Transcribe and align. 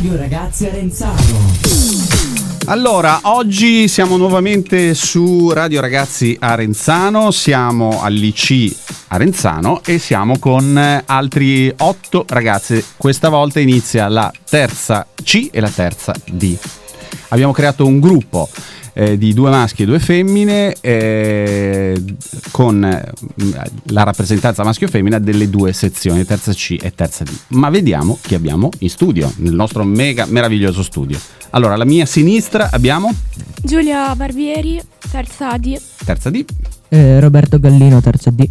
Radio 0.00 0.16
Ragazzi 0.16 0.66
Arenzano. 0.66 1.20
Allora, 2.64 3.18
oggi 3.24 3.86
siamo 3.86 4.16
nuovamente 4.16 4.94
su 4.94 5.50
Radio 5.50 5.82
Ragazzi 5.82 6.34
Arenzano, 6.40 7.30
siamo 7.30 8.00
all'IC 8.02 8.74
Arenzano 9.08 9.82
e 9.84 9.98
siamo 9.98 10.38
con 10.38 11.02
altri 11.04 11.70
otto 11.76 12.24
ragazze. 12.26 12.82
Questa 12.96 13.28
volta 13.28 13.60
inizia 13.60 14.08
la 14.08 14.32
terza 14.48 15.06
C 15.22 15.50
e 15.52 15.60
la 15.60 15.68
terza 15.68 16.14
D. 16.24 16.56
Abbiamo 17.28 17.52
creato 17.52 17.84
un 17.84 18.00
gruppo 18.00 18.48
eh, 18.92 19.16
di 19.18 19.32
due 19.32 19.50
maschi 19.50 19.82
e 19.82 19.86
due 19.86 19.98
femmine 19.98 20.74
eh, 20.80 22.02
con 22.50 22.84
eh, 22.84 23.12
la 23.84 24.02
rappresentanza 24.02 24.64
maschio 24.64 24.86
e 24.86 24.90
femmina 24.90 25.18
delle 25.18 25.48
due 25.48 25.72
sezioni, 25.72 26.24
terza 26.24 26.52
C 26.52 26.76
e 26.80 26.92
terza 26.94 27.24
D. 27.24 27.30
Ma 27.48 27.70
vediamo 27.70 28.18
chi 28.20 28.34
abbiamo 28.34 28.70
in 28.78 28.90
studio, 28.90 29.32
nel 29.36 29.54
nostro 29.54 29.84
mega 29.84 30.26
meraviglioso 30.26 30.82
studio. 30.82 31.18
Allora, 31.50 31.74
alla 31.74 31.84
mia 31.84 32.06
sinistra 32.06 32.70
abbiamo 32.70 33.12
Giulia 33.62 34.14
Barbieri, 34.14 34.80
terza 35.10 35.56
D. 35.56 35.80
terza 36.04 36.30
D, 36.30 36.44
Eh, 36.88 37.20
Roberto 37.20 37.58
Gallino, 37.58 38.00
terza 38.00 38.30
D. 38.30 38.48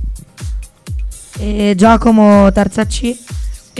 E 1.37 1.73
Giacomo 1.75 2.51
terza 2.51 2.85
C. 2.85 3.15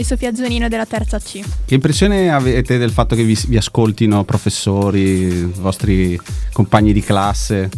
E 0.00 0.04
Sofia 0.04 0.34
Zonino 0.34 0.68
della 0.68 0.86
terza 0.86 1.18
C. 1.18 1.42
Che 1.66 1.74
impressione 1.74 2.32
avete 2.32 2.78
del 2.78 2.90
fatto 2.90 3.14
che 3.14 3.22
vi, 3.22 3.38
vi 3.48 3.58
ascoltino 3.58 4.24
professori, 4.24 5.44
vostri 5.44 6.18
compagni 6.54 6.94
di 6.94 7.02
classe? 7.02 7.68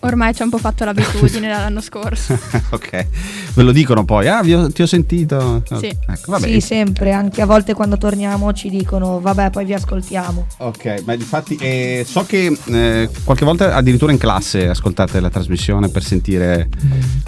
Ormai 0.00 0.34
ci 0.34 0.40
ha 0.40 0.44
un 0.44 0.50
po' 0.50 0.58
fatto 0.58 0.84
l'abitudine 0.84 1.48
dall'anno 1.52 1.80
scorso. 1.80 2.32
ok, 2.70 3.06
ve 3.54 3.62
lo 3.62 3.72
dicono 3.72 4.04
poi, 4.04 4.28
ah, 4.28 4.42
vi 4.42 4.54
ho- 4.54 4.70
ti 4.70 4.82
ho 4.82 4.86
sentito. 4.86 5.62
Sì. 5.78 5.86
Ecco, 5.86 6.32
vabbè. 6.32 6.46
Sì, 6.46 6.60
sempre, 6.60 7.12
anche 7.12 7.42
a 7.42 7.46
volte 7.46 7.74
quando 7.74 7.98
torniamo 7.98 8.52
ci 8.52 8.70
dicono 8.70 9.20
vabbè 9.20 9.50
poi 9.50 9.64
vi 9.64 9.74
ascoltiamo. 9.74 10.46
Ok, 10.58 11.02
ma 11.04 11.12
infatti 11.12 11.56
eh, 11.56 12.04
so 12.06 12.24
che 12.24 12.56
eh, 12.66 13.08
qualche 13.24 13.44
volta 13.44 13.74
addirittura 13.74 14.12
in 14.12 14.18
classe 14.18 14.68
ascoltate 14.68 15.20
la 15.20 15.30
trasmissione 15.30 15.88
per 15.88 16.02
sentire 16.02 16.68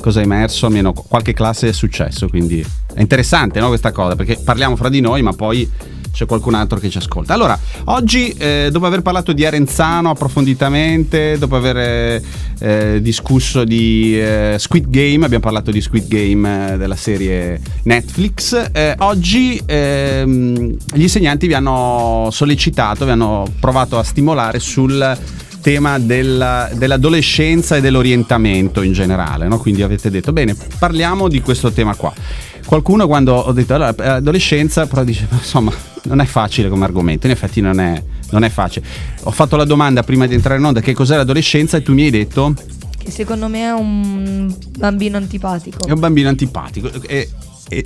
cosa 0.00 0.20
è 0.20 0.24
emerso, 0.24 0.66
almeno 0.66 0.92
qualche 0.92 1.34
classe 1.34 1.68
è 1.68 1.72
successo, 1.72 2.28
quindi 2.28 2.64
è 2.94 3.00
interessante 3.00 3.60
no, 3.60 3.68
questa 3.68 3.92
cosa, 3.92 4.16
perché 4.16 4.38
parliamo 4.42 4.76
fra 4.76 4.88
di 4.88 5.00
noi, 5.00 5.22
ma 5.22 5.32
poi 5.32 5.70
c'è 6.12 6.26
qualcun 6.26 6.54
altro 6.54 6.78
che 6.78 6.90
ci 6.90 6.98
ascolta. 6.98 7.34
Allora, 7.34 7.58
oggi 7.84 8.28
eh, 8.30 8.68
dopo 8.70 8.86
aver 8.86 9.02
parlato 9.02 9.32
di 9.32 9.44
Arenzano 9.44 10.10
approfonditamente, 10.10 11.38
dopo 11.38 11.56
aver 11.56 11.76
eh, 11.76 12.22
eh, 12.60 13.00
discusso 13.02 13.64
di 13.64 14.20
eh, 14.20 14.56
Squid 14.58 14.88
Game, 14.88 15.24
abbiamo 15.24 15.42
parlato 15.42 15.70
di 15.70 15.80
Squid 15.80 16.06
Game 16.06 16.74
eh, 16.74 16.76
della 16.76 16.96
serie 16.96 17.60
Netflix, 17.84 18.70
eh, 18.72 18.94
oggi 18.98 19.60
ehm, 19.64 20.76
gli 20.92 21.02
insegnanti 21.02 21.46
vi 21.46 21.54
hanno 21.54 22.28
sollecitato, 22.30 23.04
vi 23.04 23.10
hanno 23.10 23.50
provato 23.58 23.98
a 23.98 24.02
stimolare 24.02 24.58
sul 24.60 25.18
tema 25.62 25.98
della- 25.98 26.68
dell'adolescenza 26.74 27.76
e 27.76 27.80
dell'orientamento 27.80 28.82
in 28.82 28.92
generale, 28.92 29.46
no? 29.48 29.58
quindi 29.58 29.82
avete 29.82 30.10
detto 30.10 30.32
bene, 30.32 30.54
parliamo 30.78 31.28
di 31.28 31.40
questo 31.40 31.70
tema 31.72 31.94
qua. 31.94 32.12
Qualcuno 32.66 33.06
quando 33.06 33.34
ho 33.34 33.52
detto 33.52 33.74
allora, 33.74 33.94
eh, 33.94 34.08
adolescenza, 34.08 34.86
però 34.86 35.04
dice, 35.04 35.26
"Ma 35.30 35.36
insomma, 35.38 35.72
non 36.04 36.20
è 36.20 36.24
facile 36.24 36.68
come 36.68 36.84
argomento, 36.84 37.26
in 37.26 37.32
effetti 37.32 37.60
non 37.60 37.80
è, 37.80 38.02
non 38.30 38.44
è 38.44 38.48
facile. 38.50 38.84
Ho 39.24 39.30
fatto 39.30 39.56
la 39.56 39.64
domanda 39.64 40.02
prima 40.02 40.26
di 40.26 40.34
entrare 40.34 40.58
in 40.58 40.64
onda 40.66 40.80
che 40.80 40.92
cos'è 40.94 41.16
l'adolescenza 41.16 41.76
e 41.76 41.82
tu 41.82 41.92
mi 41.92 42.04
hai 42.04 42.10
detto 42.10 42.54
Che 42.98 43.10
secondo 43.10 43.48
me 43.48 43.60
è 43.62 43.72
un 43.72 44.54
bambino 44.78 45.16
antipatico. 45.16 45.86
è 45.86 45.90
un 45.92 46.00
bambino 46.00 46.28
antipatico. 46.28 46.90
E- 47.06 47.28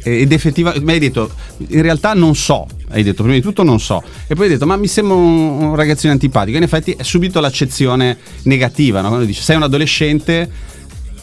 ed 0.02 0.32
effettivamente 0.32 0.84
mi 0.84 0.92
hai 0.92 0.98
detto 0.98 1.30
in 1.68 1.82
realtà 1.82 2.12
non 2.14 2.34
so 2.34 2.66
hai 2.90 3.02
detto 3.02 3.22
prima 3.22 3.36
di 3.38 3.42
tutto 3.42 3.62
non 3.62 3.78
so 3.80 4.02
e 4.26 4.34
poi 4.34 4.46
hai 4.46 4.52
detto 4.52 4.66
ma 4.66 4.76
mi 4.76 4.86
sembra 4.88 5.14
un, 5.16 5.62
un 5.62 5.74
ragazzino 5.74 6.12
antipatico 6.12 6.56
in 6.56 6.62
effetti 6.62 6.92
è 6.92 7.02
subito 7.02 7.40
l'accezione 7.40 8.16
negativa 8.42 9.00
no? 9.00 9.08
quando 9.08 9.26
dici 9.26 9.40
sei 9.42 9.56
un 9.56 9.62
adolescente 9.62 10.50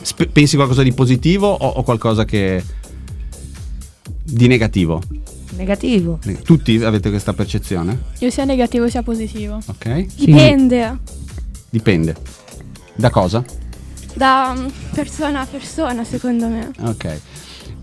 sp- 0.01 0.27
pensi 0.27 0.55
qualcosa 0.55 0.83
di 0.83 0.93
positivo 0.93 1.47
o, 1.51 1.67
o 1.67 1.83
qualcosa 1.83 2.25
che 2.25 2.63
di 4.23 4.47
negativo 4.47 5.01
Negativo. 5.55 6.19
tutti 6.43 6.81
avete 6.83 7.09
questa 7.09 7.33
percezione 7.33 7.99
Io 8.19 8.31
sia 8.31 8.43
negativo 8.43 8.89
sia 8.89 9.03
positivo. 9.03 9.59
ok 9.65 10.05
Sì. 10.15 10.25
Dipende 10.25 10.97
dipende 11.69 12.15
da 12.95 13.09
cosa 13.11 13.43
da 14.15 14.53
mm, 14.57 14.65
persona 14.93 15.41
a 15.41 15.45
persona, 15.45 16.03
secondo 16.03 16.47
me. 16.47 16.71
ok 16.81 17.19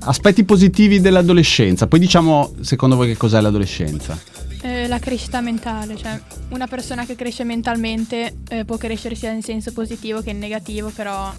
aspetti 0.03 0.45
positivi 0.45 1.01
dell'adolescenza 1.01 1.87
poi 1.87 1.99
diciamo 2.01 2.53
secondo 2.61 2.97
voi 2.97 3.09
che 3.09 3.17
cos'è 3.17 3.41
l'adolescenza 3.41 4.19
Eh, 4.63 4.87
la 4.89 4.99
crescita 4.99 5.41
mentale, 5.41 5.97
cioè 5.97 6.21
una 6.51 6.67
persona 6.67 7.07
che 7.07 7.17
cresce 7.17 7.45
mentalmente 7.45 8.35
eh, 8.51 8.65
può 8.67 8.77
crescere 8.77 9.15
sia 9.15 9.31
in 9.33 9.41
senso 9.43 9.73
positivo 9.73 10.21
che 10.21 10.31
in 10.31 10.39
negativo, 10.39 10.91
però 10.95 11.33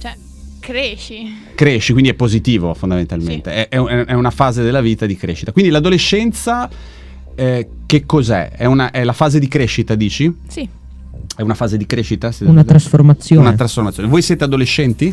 cioè 0.00 0.14
cresci. 0.60 1.34
cresci, 1.56 1.90
quindi 1.92 2.10
è 2.10 2.14
positivo 2.14 2.74
fondamentalmente, 2.74 3.50
è, 3.50 3.68
è- 3.68 4.04
è 4.04 4.12
una 4.12 4.30
fase 4.30 4.62
della 4.62 4.80
vita 4.80 5.04
di 5.06 5.16
crescita. 5.16 5.50
Quindi 5.50 5.70
l'adolescenza 5.72 6.68
eh, 7.34 7.68
che 7.86 8.06
cos'è? 8.06 8.50
È, 8.50 8.66
una- 8.66 8.92
è 8.92 9.02
la 9.02 9.12
fase 9.14 9.40
di 9.40 9.48
crescita, 9.48 9.96
dici? 9.96 10.32
Sì, 10.46 10.68
È 11.34 11.42
una 11.42 11.54
fase 11.54 11.76
di 11.76 11.86
crescita? 11.86 12.30
Sì. 12.30 12.44
Una 12.44 12.62
trasformazione. 12.64 13.40
Una 13.48 13.54
trasformazione. 13.56 14.08
Voi 14.08 14.22
siete 14.22 14.44
adolescenti? 14.44 15.12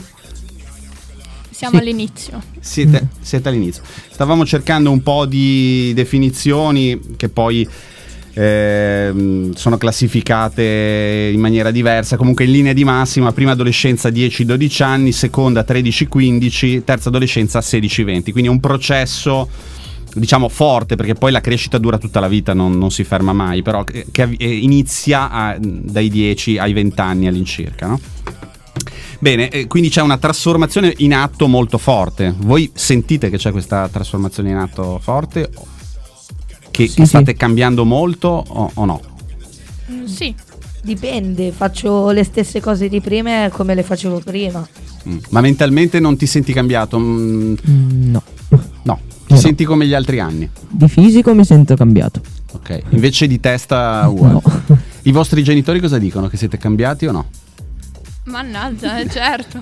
Siamo 1.55 1.75
Sì. 1.77 1.81
all'inizio. 1.81 2.41
Siete, 2.59 3.07
siete 3.21 3.47
all'inizio. 3.49 3.81
Stavamo 4.11 4.45
cercando 4.45 4.91
un 4.91 5.01
po' 5.01 5.25
di 5.25 5.91
definizioni 5.95 6.99
che 7.15 7.29
poi 7.29 7.67
ehm, 8.33 9.53
sono 9.53 9.77
classificate 9.77 11.31
in 11.33 11.39
maniera 11.39 11.71
diversa. 11.71 12.17
Comunque 12.17 12.45
in 12.45 12.51
linea 12.51 12.73
di 12.73 12.83
massima, 12.83 13.31
prima 13.31 13.51
adolescenza 13.51 14.09
10-12 14.09 14.83
anni, 14.83 15.11
seconda 15.11 15.63
13-15, 15.67 16.83
terza 16.83 17.09
adolescenza 17.09 17.59
16-20. 17.59 18.31
Quindi 18.31 18.49
è 18.49 18.51
un 18.51 18.59
processo 18.59 19.49
diciamo 20.15 20.47
forte 20.47 20.95
perché 20.95 21.13
poi 21.13 21.29
la 21.33 21.41
crescita 21.41 21.77
dura 21.77 21.97
tutta 21.97 22.21
la 22.21 22.29
vita, 22.29 22.53
non, 22.53 22.77
non 22.77 22.89
si 22.89 23.03
ferma 23.03 23.33
mai, 23.33 23.61
però 23.61 23.83
che, 23.83 24.05
che 24.11 24.33
eh, 24.37 24.55
inizia 24.57 25.29
a- 25.29 25.57
dai 25.59 26.09
10 26.09 26.57
ai 26.57 26.71
20 26.71 27.01
anni 27.01 27.27
all'incirca, 27.27 27.87
no? 27.87 27.99
Bene, 29.25 29.49
eh, 29.49 29.65
quindi 29.65 29.89
c'è 29.89 30.03
una 30.03 30.19
trasformazione 30.19 30.93
in 30.97 31.11
atto 31.11 31.47
molto 31.47 31.79
forte. 31.79 32.31
Voi 32.37 32.69
sentite 32.75 33.31
che 33.31 33.37
c'è 33.37 33.49
questa 33.51 33.89
trasformazione 33.91 34.51
in 34.51 34.57
atto 34.57 34.99
forte? 35.01 35.49
Che, 36.69 36.87
Sì, 36.87 36.93
che 36.93 37.01
sì. 37.01 37.07
state 37.07 37.33
cambiando 37.33 37.85
molto 37.85 38.27
o, 38.27 38.69
o 38.71 38.85
no? 38.85 39.01
Mm, 39.91 40.03
sì, 40.05 40.31
Dipende, 40.83 41.51
faccio 41.51 42.11
le 42.11 42.23
stesse 42.23 42.61
cose 42.61 42.87
di 42.87 43.01
prima 43.01 43.49
come 43.49 43.73
le 43.73 43.81
facevo 43.81 44.19
prima. 44.19 44.63
Mm. 45.09 45.17
Ma 45.29 45.41
mentalmente 45.41 45.99
non 45.99 46.15
ti 46.17 46.27
senti 46.27 46.53
cambiato? 46.53 46.99
Mm, 46.99 47.55
Mm, 47.67 48.11
no. 48.11 48.21
no, 48.83 48.99
ti 49.25 49.33
No. 49.33 49.39
senti 49.39 49.63
come 49.63 49.87
gli 49.87 49.95
altri 49.95 50.19
anni. 50.19 50.47
Di 50.69 50.87
fisico 50.87 51.33
mi 51.33 51.43
sento 51.45 51.75
cambiato. 51.75 52.21
Ok, 52.51 52.79
invece 52.89 53.25
di 53.25 53.39
testa 53.39 54.07
uguale. 54.07 54.33
No. 54.33 54.43
I 55.01 55.11
vostri 55.11 55.41
genitori 55.41 55.79
cosa 55.79 55.97
dicono? 55.97 56.27
Che 56.27 56.37
siete 56.37 56.59
cambiati 56.59 57.07
o 57.07 57.11
no? 57.11 57.25
Mannaggia, 58.25 58.99
eh, 58.99 59.09
certo. 59.09 59.61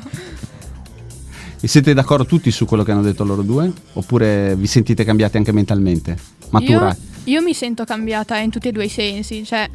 E 1.59 1.67
siete 1.67 1.93
d'accordo 1.93 2.25
tutti 2.25 2.51
su 2.51 2.65
quello 2.65 2.83
che 2.83 2.91
hanno 2.91 3.01
detto 3.01 3.23
loro 3.23 3.41
due? 3.41 3.71
Oppure 3.93 4.55
vi 4.55 4.67
sentite 4.67 5.05
cambiati 5.05 5.37
anche 5.37 5.53
mentalmente? 5.53 6.17
Matura? 6.49 6.95
Io, 7.23 7.35
io 7.35 7.41
mi 7.41 7.53
sento 7.53 7.85
cambiata 7.85 8.37
in 8.37 8.49
tutti 8.49 8.67
e 8.67 8.71
due 8.73 8.85
i 8.85 8.89
sensi, 8.89 9.45
cioè 9.45 9.69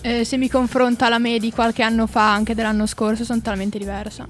eh, 0.00 0.24
se 0.24 0.36
mi 0.38 0.48
confronta 0.48 1.08
la 1.08 1.18
me 1.18 1.38
di 1.38 1.50
qualche 1.50 1.82
anno 1.82 2.06
fa, 2.06 2.32
anche 2.32 2.54
dell'anno 2.54 2.86
scorso, 2.86 3.24
sono 3.24 3.42
talmente 3.42 3.76
diversa. 3.76 4.26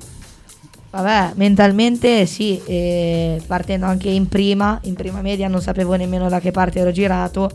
Vabbè, 0.90 1.34
mentalmente 1.34 2.24
sì, 2.26 2.60
e 2.64 3.40
partendo 3.46 3.86
anche 3.86 4.08
in 4.08 4.26
prima, 4.26 4.80
in 4.84 4.94
prima 4.94 5.20
media 5.20 5.46
non 5.46 5.60
sapevo 5.60 5.94
nemmeno 5.94 6.28
da 6.28 6.40
che 6.40 6.50
parte 6.50 6.80
ero 6.80 6.90
girato, 6.90 7.50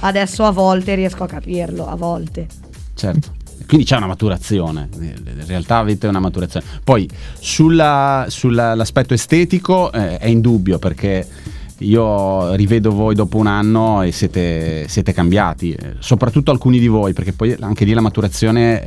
adesso 0.00 0.44
a 0.44 0.50
volte 0.50 0.94
riesco 0.94 1.22
a 1.22 1.28
capirlo, 1.28 1.86
a 1.86 1.94
volte. 1.94 2.48
Certo. 2.94 3.42
Quindi 3.66 3.86
c'è 3.86 3.96
una 3.96 4.06
maturazione, 4.06 4.88
in 4.98 5.44
realtà 5.46 5.78
avete 5.78 6.06
una 6.06 6.20
maturazione. 6.20 6.64
Poi 6.82 7.08
sulla- 7.38 8.26
sull'aspetto 8.28 9.14
estetico 9.14 9.90
eh, 9.92 10.18
è 10.18 10.26
indubbio 10.26 10.78
perché 10.78 11.26
io 11.78 12.54
rivedo 12.54 12.92
voi 12.92 13.14
dopo 13.14 13.38
un 13.38 13.46
anno 13.46 14.02
e 14.02 14.12
siete, 14.12 14.86
siete 14.88 15.12
cambiati, 15.12 15.72
eh, 15.72 15.94
soprattutto 15.98 16.50
alcuni 16.50 16.78
di 16.78 16.86
voi, 16.86 17.12
perché 17.12 17.32
poi 17.32 17.56
anche 17.60 17.84
lì 17.84 17.92
la 17.92 18.00
maturazione 18.00 18.86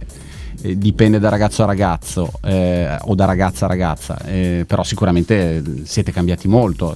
eh, 0.62 0.78
dipende 0.78 1.20
da 1.20 1.30
ragazzo 1.30 1.64
a 1.64 1.66
ragazzo 1.66 2.32
eh, 2.44 2.96
o 3.02 3.14
da 3.16 3.26
ragazza 3.26 3.66
a 3.66 3.68
ragazza, 3.68 4.20
eh, 4.26 4.64
però 4.66 4.84
sicuramente 4.84 5.62
siete 5.84 6.12
cambiati 6.12 6.48
molto. 6.48 6.96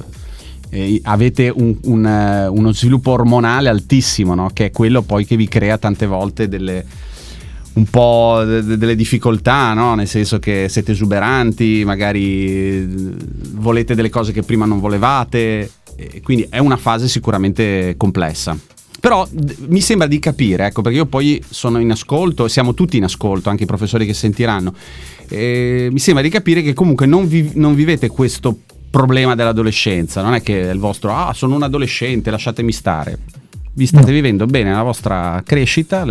Eh, 0.69 1.01
avete 1.03 1.51
un- 1.53 1.77
un, 1.83 2.05
eh, 2.05 2.47
uno 2.47 2.71
sviluppo 2.71 3.11
ormonale 3.11 3.67
altissimo, 3.67 4.33
no? 4.33 4.49
che 4.53 4.67
è 4.67 4.71
quello 4.71 5.01
poi 5.01 5.25
che 5.25 5.35
vi 5.35 5.49
crea 5.49 5.77
tante 5.77 6.05
volte 6.05 6.47
delle, 6.47 6.85
un 7.73 7.85
po' 7.85 8.43
de- 8.45 8.63
de- 8.63 8.77
delle 8.77 8.95
difficoltà, 8.95 9.73
no? 9.73 9.95
nel 9.95 10.07
senso 10.07 10.39
che 10.39 10.67
siete 10.69 10.91
esuberanti, 10.91 11.83
magari 11.85 12.45
eh, 12.47 12.87
volete 13.53 13.95
delle 13.95 14.09
cose 14.09 14.31
che 14.31 14.43
prima 14.43 14.65
non 14.65 14.79
volevate, 14.79 15.71
e 15.95 16.21
quindi 16.21 16.47
è 16.49 16.57
una 16.57 16.77
fase 16.77 17.07
sicuramente 17.07 17.95
complessa. 17.97 18.57
Però 18.99 19.27
d- 19.31 19.65
mi 19.67 19.81
sembra 19.81 20.07
di 20.07 20.19
capire, 20.19 20.67
ecco, 20.67 20.81
perché 20.81 20.97
io 20.97 21.05
poi 21.05 21.41
sono 21.47 21.79
in 21.79 21.91
ascolto, 21.91 22.47
siamo 22.47 22.73
tutti 22.73 22.97
in 22.97 23.03
ascolto, 23.05 23.49
anche 23.49 23.63
i 23.63 23.67
professori 23.67 24.05
che 24.05 24.13
sentiranno. 24.13 24.73
Mi 25.29 25.97
sembra 25.99 26.21
di 26.21 26.29
capire 26.29 26.61
che 26.61 26.73
comunque 26.73 27.05
non, 27.05 27.25
vi- 27.27 27.51
non 27.55 27.73
vivete 27.73 28.09
questo 28.09 28.59
problema 28.91 29.33
dell'adolescenza, 29.33 30.21
non 30.21 30.33
è 30.33 30.41
che 30.41 30.69
è 30.69 30.73
il 30.73 30.79
vostro, 30.79 31.15
ah, 31.15 31.31
sono 31.33 31.55
un 31.55 31.63
adolescente, 31.63 32.29
lasciatemi 32.29 32.73
stare. 32.73 33.17
Vi 33.73 33.85
state 33.85 34.07
No. 34.07 34.11
vivendo 34.11 34.45
bene 34.45 34.71
la 34.73 34.83
vostra 34.83 35.41
crescita, 35.45 36.03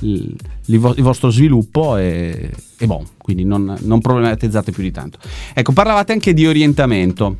il, 0.00 0.36
il 0.66 0.78
vostro 0.78 1.30
sviluppo 1.30 1.96
e, 1.96 2.50
e 2.78 2.86
boh, 2.86 3.04
quindi 3.18 3.44
non, 3.44 3.76
non 3.80 4.00
problematizzate 4.00 4.72
più 4.72 4.82
di 4.82 4.90
tanto. 4.90 5.18
Ecco, 5.54 5.72
parlavate 5.72 6.12
anche 6.12 6.34
di 6.34 6.46
orientamento. 6.46 7.36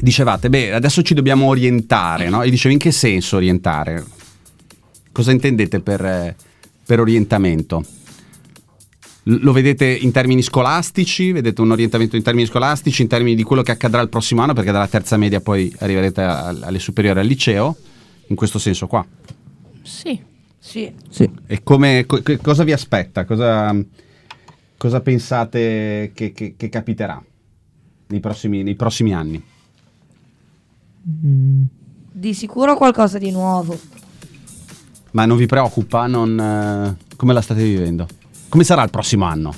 Dicevate, 0.00 0.48
beh, 0.48 0.72
adesso 0.72 1.02
ci 1.02 1.14
dobbiamo 1.14 1.46
orientare, 1.46 2.28
no? 2.28 2.42
E 2.42 2.50
dicevo, 2.50 2.72
in 2.72 2.80
che 2.80 2.90
senso 2.90 3.36
orientare? 3.36 4.04
Cosa 5.12 5.30
intendete 5.30 5.80
per, 5.80 6.34
per 6.84 7.00
orientamento? 7.00 7.84
Lo 9.24 9.52
vedete 9.52 9.86
in 9.86 10.10
termini 10.10 10.42
scolastici? 10.42 11.30
Vedete 11.30 11.60
un 11.60 11.70
orientamento 11.70 12.16
in 12.16 12.22
termini 12.22 12.48
scolastici, 12.48 13.02
in 13.02 13.08
termini 13.08 13.36
di 13.36 13.44
quello 13.44 13.62
che 13.62 13.70
accadrà 13.70 14.00
il 14.00 14.08
prossimo 14.08 14.42
anno, 14.42 14.52
perché 14.52 14.72
dalla 14.72 14.88
terza 14.88 15.16
media 15.16 15.40
poi 15.40 15.72
arriverete 15.78 16.20
alle 16.22 16.80
superiori 16.80 17.20
al 17.20 17.26
liceo, 17.26 17.76
in 18.26 18.34
questo 18.34 18.58
senso 18.58 18.88
qua. 18.88 19.06
Sì. 19.82 20.18
Sì. 20.64 20.94
Sì. 21.10 21.28
E 21.48 21.62
come, 21.64 22.06
co- 22.06 22.22
cosa 22.40 22.62
vi 22.62 22.72
aspetta? 22.72 23.24
Cosa, 23.24 23.74
cosa 24.76 25.00
pensate 25.00 26.12
che, 26.14 26.32
che- 26.32 26.54
che 26.56 26.68
capiterà 26.68 27.20
nei 28.06 28.20
prossimi, 28.20 28.62
nei 28.62 28.76
prossimi 28.76 29.12
anni? 29.12 29.42
Mm, 31.26 31.62
Di 32.12 32.32
sicuro 32.32 32.76
qualcosa 32.76 33.18
di 33.18 33.32
nuovo. 33.32 33.76
Ma 35.12 35.24
non 35.26 35.36
vi 35.36 35.46
preoccupa? 35.46 36.06
Non, 36.06 36.38
eh, 36.38 36.96
come 37.16 37.32
la 37.32 37.40
state 37.40 37.62
vivendo? 37.64 38.06
Come 38.48 38.62
sarà 38.64 38.84
il 38.84 38.90
prossimo 38.90 39.24
anno? 39.24 39.52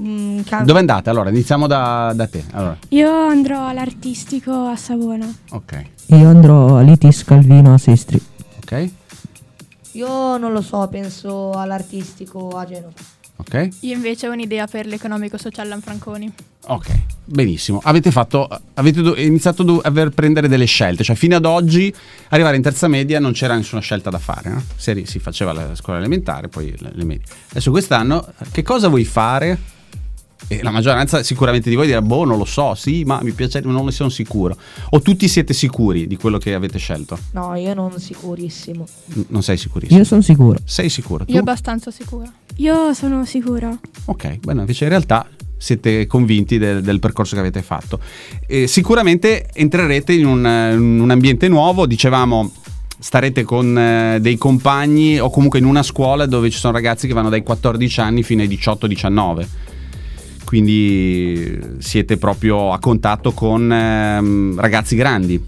Mm, 0.00 0.40
Dove 0.64 0.78
andate? 0.78 1.08
Allora, 1.10 1.30
iniziamo 1.30 1.66
da, 1.66 2.12
da 2.14 2.26
te. 2.26 2.44
Allora, 2.52 2.76
Io 2.88 3.10
andrò 3.10 3.68
all'artistico 3.68 4.66
a 4.66 4.76
Savona. 4.76 5.32
ok, 5.50 5.84
Io 6.08 6.28
andrò 6.28 6.76
all'Itis 6.78 7.24
Calvino 7.24 7.72
a 7.74 7.78
Sestri. 7.78 8.20
ok, 8.62 8.90
Io 9.92 10.36
non 10.38 10.52
lo 10.52 10.62
so, 10.62 10.86
penso 10.88 11.52
all'artistico 11.52 12.48
a 12.50 12.64
Genova. 12.64 12.92
ok, 13.36 13.68
Io 13.80 13.94
invece 13.94 14.28
ho 14.28 14.32
un'idea 14.32 14.66
per 14.66 14.86
l'economico 14.86 15.36
social 15.36 15.68
Lanfranconi. 15.68 16.32
ok. 16.66 17.00
Benissimo. 17.24 17.80
Avete 17.84 18.10
fatto, 18.10 18.48
avete 18.74 19.00
do- 19.00 19.16
iniziato 19.16 19.62
do- 19.62 19.80
a 19.82 19.90
prendere 20.10 20.48
delle 20.48 20.64
scelte, 20.64 21.04
cioè 21.04 21.14
fino 21.14 21.36
ad 21.36 21.44
oggi 21.44 21.92
arrivare 22.30 22.56
in 22.56 22.62
terza 22.62 22.88
media 22.88 23.20
non 23.20 23.32
c'era 23.32 23.54
nessuna 23.54 23.80
scelta 23.80 24.10
da 24.10 24.18
fare, 24.18 24.50
no? 24.50 24.62
Si, 24.76 25.04
si 25.06 25.18
faceva 25.20 25.52
la 25.52 25.74
scuola 25.76 25.98
elementare, 26.00 26.48
poi 26.48 26.74
le, 26.78 26.90
le 26.92 27.04
medie. 27.04 27.24
Adesso 27.50 27.70
quest'anno 27.70 28.26
che 28.50 28.62
cosa 28.62 28.88
vuoi 28.88 29.04
fare? 29.04 29.56
E 30.48 30.62
la 30.62 30.70
maggioranza 30.70 31.22
sicuramente 31.22 31.70
di 31.70 31.76
voi 31.76 31.86
dirà, 31.86 32.02
boh, 32.02 32.24
non 32.24 32.38
lo 32.38 32.44
so, 32.44 32.74
sì, 32.74 33.04
ma 33.04 33.20
mi 33.22 33.32
piace, 33.32 33.60
non 33.60 33.84
ne 33.84 33.90
sono 33.92 34.08
sicuro. 34.08 34.56
O 34.90 35.00
tutti 35.00 35.28
siete 35.28 35.54
sicuri 35.54 36.06
di 36.06 36.16
quello 36.16 36.38
che 36.38 36.54
avete 36.54 36.78
scelto? 36.78 37.18
No, 37.32 37.54
io 37.54 37.74
non 37.74 37.98
sicurissimo. 37.98 38.86
N- 39.14 39.24
non 39.28 39.42
sei 39.42 39.56
sicurissimo? 39.56 39.98
Io 39.98 40.04
sono 40.04 40.22
sicuro. 40.22 40.58
Sei 40.64 40.88
sicuro? 40.88 41.24
Tu? 41.24 41.32
Io 41.32 41.40
abbastanza 41.40 41.90
sicura. 41.90 42.30
Io 42.56 42.92
sono 42.92 43.24
sicura. 43.24 43.76
Ok, 44.06 44.38
bene, 44.40 44.60
invece 44.60 44.84
in 44.84 44.90
realtà 44.90 45.26
siete 45.56 46.06
convinti 46.06 46.58
del, 46.58 46.82
del 46.82 46.98
percorso 46.98 47.34
che 47.34 47.40
avete 47.40 47.62
fatto. 47.62 48.00
E 48.46 48.66
sicuramente 48.66 49.48
entrerete 49.52 50.12
in 50.12 50.26
un, 50.26 50.44
eh, 50.44 50.72
in 50.74 51.00
un 51.00 51.10
ambiente 51.10 51.48
nuovo, 51.48 51.86
dicevamo 51.86 52.52
starete 52.98 53.42
con 53.42 53.76
eh, 53.76 54.18
dei 54.20 54.36
compagni 54.36 55.18
o 55.18 55.28
comunque 55.28 55.58
in 55.58 55.64
una 55.64 55.82
scuola 55.82 56.24
dove 56.26 56.50
ci 56.50 56.58
sono 56.58 56.72
ragazzi 56.72 57.08
che 57.08 57.12
vanno 57.12 57.30
dai 57.30 57.42
14 57.42 58.00
anni 58.00 58.22
fino 58.22 58.42
ai 58.42 58.48
18-19. 58.48 59.46
Quindi 60.52 61.58
siete 61.78 62.18
proprio 62.18 62.72
a 62.72 62.78
contatto 62.78 63.32
con 63.32 63.72
ehm, 63.72 64.60
ragazzi 64.60 64.94
grandi. 64.96 65.42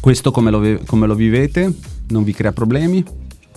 Questo 0.00 0.30
come 0.30 0.52
lo, 0.52 0.80
come 0.86 1.08
lo 1.08 1.16
vivete? 1.16 1.74
Non 2.10 2.22
vi 2.22 2.32
crea 2.32 2.52
problemi? 2.52 3.04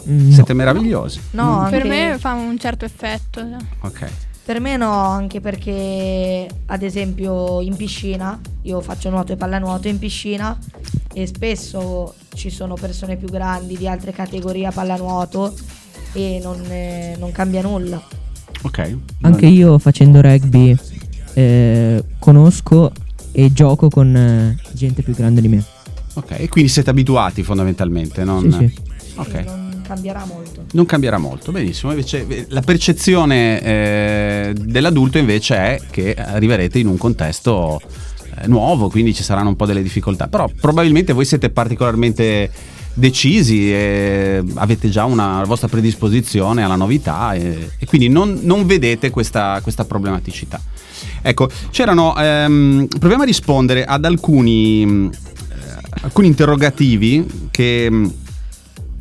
Mm, 0.10 0.28
no. 0.28 0.34
Siete 0.34 0.54
meravigliosi. 0.56 1.20
No, 1.34 1.60
anche, 1.60 1.78
Per 1.78 1.88
me 1.88 2.18
fa 2.18 2.34
un 2.34 2.58
certo 2.58 2.84
effetto. 2.84 3.48
Ok. 3.82 4.10
per 4.44 4.60
me 4.60 4.76
no, 4.76 4.92
anche 4.92 5.40
perché 5.40 6.48
ad 6.66 6.82
esempio 6.82 7.62
in 7.62 7.76
piscina, 7.76 8.40
io 8.64 8.82
faccio 8.82 9.12
nuoto 9.12 9.34
e 9.34 9.36
pallanuoto 9.36 9.88
in 9.88 10.00
piscina 10.00 10.58
e 11.14 11.28
spesso 11.28 12.16
ci 12.34 12.50
sono 12.50 12.74
persone 12.74 13.18
più 13.18 13.28
grandi 13.28 13.78
di 13.78 13.88
altre 13.88 14.14
categorie 14.14 14.66
a 14.66 14.72
pallanuoto 14.72 15.54
e 16.14 16.40
non, 16.42 16.60
eh, 16.72 17.16
non 17.20 17.32
cambia 17.32 17.62
nulla. 17.62 18.15
Ok. 18.66 18.98
Anche 19.22 19.46
io 19.46 19.78
facendo 19.78 20.22
rugby 20.22 20.76
eh, 21.34 22.04
conosco 22.18 22.92
e 23.32 23.54
gioco 23.54 23.90
con 23.90 24.16
eh, 24.16 24.58
gente 24.72 25.04
più 25.04 25.14
grande 25.14 25.42
di 25.42 25.48
me. 25.48 25.64
Ok, 26.14 26.32
e 26.40 26.50
quindi 26.50 26.70
siete 26.72 26.90
abituati 26.90 27.44
fondamentalmente, 27.44 28.24
non... 28.24 28.52
Sì, 28.52 28.68
sì. 28.68 28.94
Ok. 29.18 29.44
Non 29.46 29.82
cambierà 29.86 30.26
molto. 30.26 30.64
Non 30.72 30.86
cambierà 30.86 31.18
molto, 31.18 31.52
benissimo. 31.52 31.92
Invece 31.92 32.26
eh, 32.28 32.46
la 32.50 32.62
percezione 32.62 33.62
eh, 33.62 34.56
dell'adulto 34.58 35.20
invece 35.20 35.56
è 35.56 35.80
che 35.92 36.16
arriverete 36.16 36.80
in 36.80 36.88
un 36.88 36.98
contesto 36.98 37.80
eh, 38.38 38.48
nuovo, 38.48 38.90
quindi 38.90 39.14
ci 39.14 39.24
saranno 39.24 39.50
un 39.50 39.56
po' 39.56 39.66
delle 39.66 39.84
difficoltà. 39.84 40.28
Però 40.28 40.50
probabilmente 40.60 41.14
voi 41.14 41.26
siete 41.26 41.50
particolarmente 41.50 42.50
decisi 42.96 43.72
e 43.72 44.42
avete 44.56 44.90
già 44.90 45.04
una 45.06 45.44
vostra 45.46 45.68
predisposizione 45.68 46.64
alla 46.64 46.76
novità 46.76 47.34
e, 47.34 47.72
e 47.78 47.86
quindi 47.86 48.08
non, 48.08 48.40
non 48.42 48.66
vedete 48.66 49.10
questa, 49.12 49.60
questa 49.62 49.86
problematicità. 49.86 50.60
Ecco, 51.22 51.50
c'erano. 51.70 52.16
ehm, 52.18 52.88
proviamo 52.98 53.24
a 53.24 53.26
rispondere 53.26 53.86
ad 53.86 54.06
alcuni, 54.06 54.86
mh, 54.86 55.12
eh, 55.50 55.56
alcuni 56.02 56.28
interrogativi 56.28 57.26
che. 57.52 57.92
mh, 57.92 58.14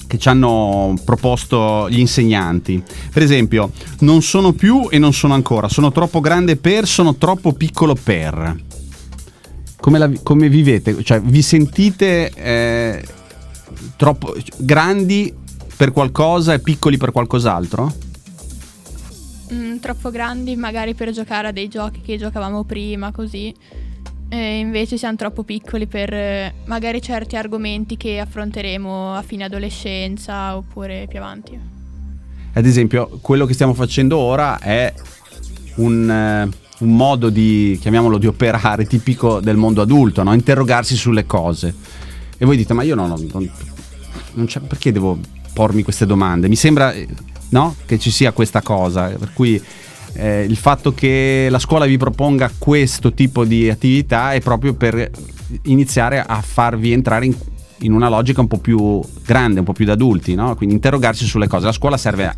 che 0.06 0.18
ci 0.18 0.28
hanno 0.28 0.94
proposto 1.02 1.88
gli 1.88 1.98
insegnanti. 1.98 2.80
Per 3.12 3.22
esempio, 3.22 3.72
non 4.00 4.22
sono 4.22 4.52
più 4.52 4.86
e 4.90 4.98
non 4.98 5.12
sono 5.12 5.34
ancora, 5.34 5.68
sono 5.68 5.90
troppo 5.90 6.20
grande 6.20 6.56
per, 6.56 6.86
sono 6.86 7.16
troppo 7.16 7.52
piccolo 7.52 7.96
per. 8.00 8.54
Come, 9.80 9.98
la 9.98 10.10
come 10.22 10.48
vivete? 10.48 11.02
Cioè, 11.02 11.20
vi 11.20 11.42
sentite 11.42 12.30
eh, 12.30 13.04
troppo 13.96 14.34
grandi 14.58 15.32
per 15.76 15.92
qualcosa 15.92 16.52
e 16.52 16.60
piccoli 16.60 16.96
per 16.96 17.12
qualcos'altro? 17.12 17.92
Mm, 19.52 19.76
troppo 19.76 20.10
grandi 20.10 20.56
magari 20.56 20.94
per 20.94 21.10
giocare 21.10 21.48
a 21.48 21.52
dei 21.52 21.68
giochi 21.68 22.00
che 22.00 22.16
giocavamo 22.16 22.64
prima, 22.64 23.12
così. 23.12 23.54
E 24.28 24.58
invece 24.58 24.96
siamo 24.96 25.16
troppo 25.16 25.44
piccoli 25.44 25.86
per 25.86 26.12
eh, 26.12 26.54
magari 26.64 27.00
certi 27.02 27.36
argomenti 27.36 27.96
che 27.96 28.18
affronteremo 28.18 29.14
a 29.14 29.22
fine 29.22 29.44
adolescenza 29.44 30.56
oppure 30.56 31.06
più 31.08 31.18
avanti. 31.18 31.58
Ad 32.54 32.66
esempio, 32.66 33.18
quello 33.20 33.46
che 33.46 33.52
stiamo 33.52 33.74
facendo 33.74 34.16
ora 34.16 34.58
è 34.58 34.92
un, 35.76 36.10
eh, 36.10 36.48
un 36.78 36.96
modo 36.96 37.28
di, 37.28 37.76
chiamiamolo, 37.80 38.18
di 38.18 38.26
operare 38.26 38.86
tipico 38.86 39.40
del 39.40 39.56
mondo 39.56 39.82
adulto, 39.82 40.22
no? 40.22 40.32
interrogarsi 40.32 40.96
sulle 40.96 41.26
cose. 41.26 41.74
E 42.36 42.44
voi 42.44 42.56
dite, 42.56 42.72
ma 42.72 42.82
io 42.82 42.94
no, 42.94 43.06
no, 43.06 43.16
non, 43.32 43.50
non 44.34 44.48
perché 44.66 44.92
devo 44.92 45.18
pormi 45.52 45.82
queste 45.82 46.06
domande? 46.06 46.48
Mi 46.48 46.56
sembra 46.56 46.92
eh, 46.92 47.06
no? 47.50 47.76
che 47.86 47.98
ci 47.98 48.10
sia 48.10 48.32
questa 48.32 48.62
cosa, 48.62 49.08
per 49.08 49.32
cui 49.32 49.62
eh, 50.14 50.42
il 50.42 50.56
fatto 50.56 50.92
che 50.92 51.48
la 51.50 51.58
scuola 51.58 51.86
vi 51.86 51.96
proponga 51.96 52.50
questo 52.56 53.12
tipo 53.12 53.44
di 53.44 53.68
attività 53.68 54.32
è 54.32 54.40
proprio 54.40 54.74
per 54.74 55.10
iniziare 55.62 56.24
a 56.24 56.40
farvi 56.40 56.92
entrare 56.92 57.26
in, 57.26 57.34
in 57.80 57.92
una 57.92 58.08
logica 58.08 58.40
un 58.40 58.48
po' 58.48 58.58
più 58.58 59.00
grande, 59.24 59.60
un 59.60 59.64
po' 59.64 59.72
più 59.72 59.84
da 59.84 59.92
adulti, 59.92 60.34
no? 60.34 60.54
quindi 60.56 60.74
interrogarsi 60.74 61.24
sulle 61.24 61.46
cose. 61.46 61.66
La 61.66 61.72
scuola 61.72 61.96
serve 61.96 62.34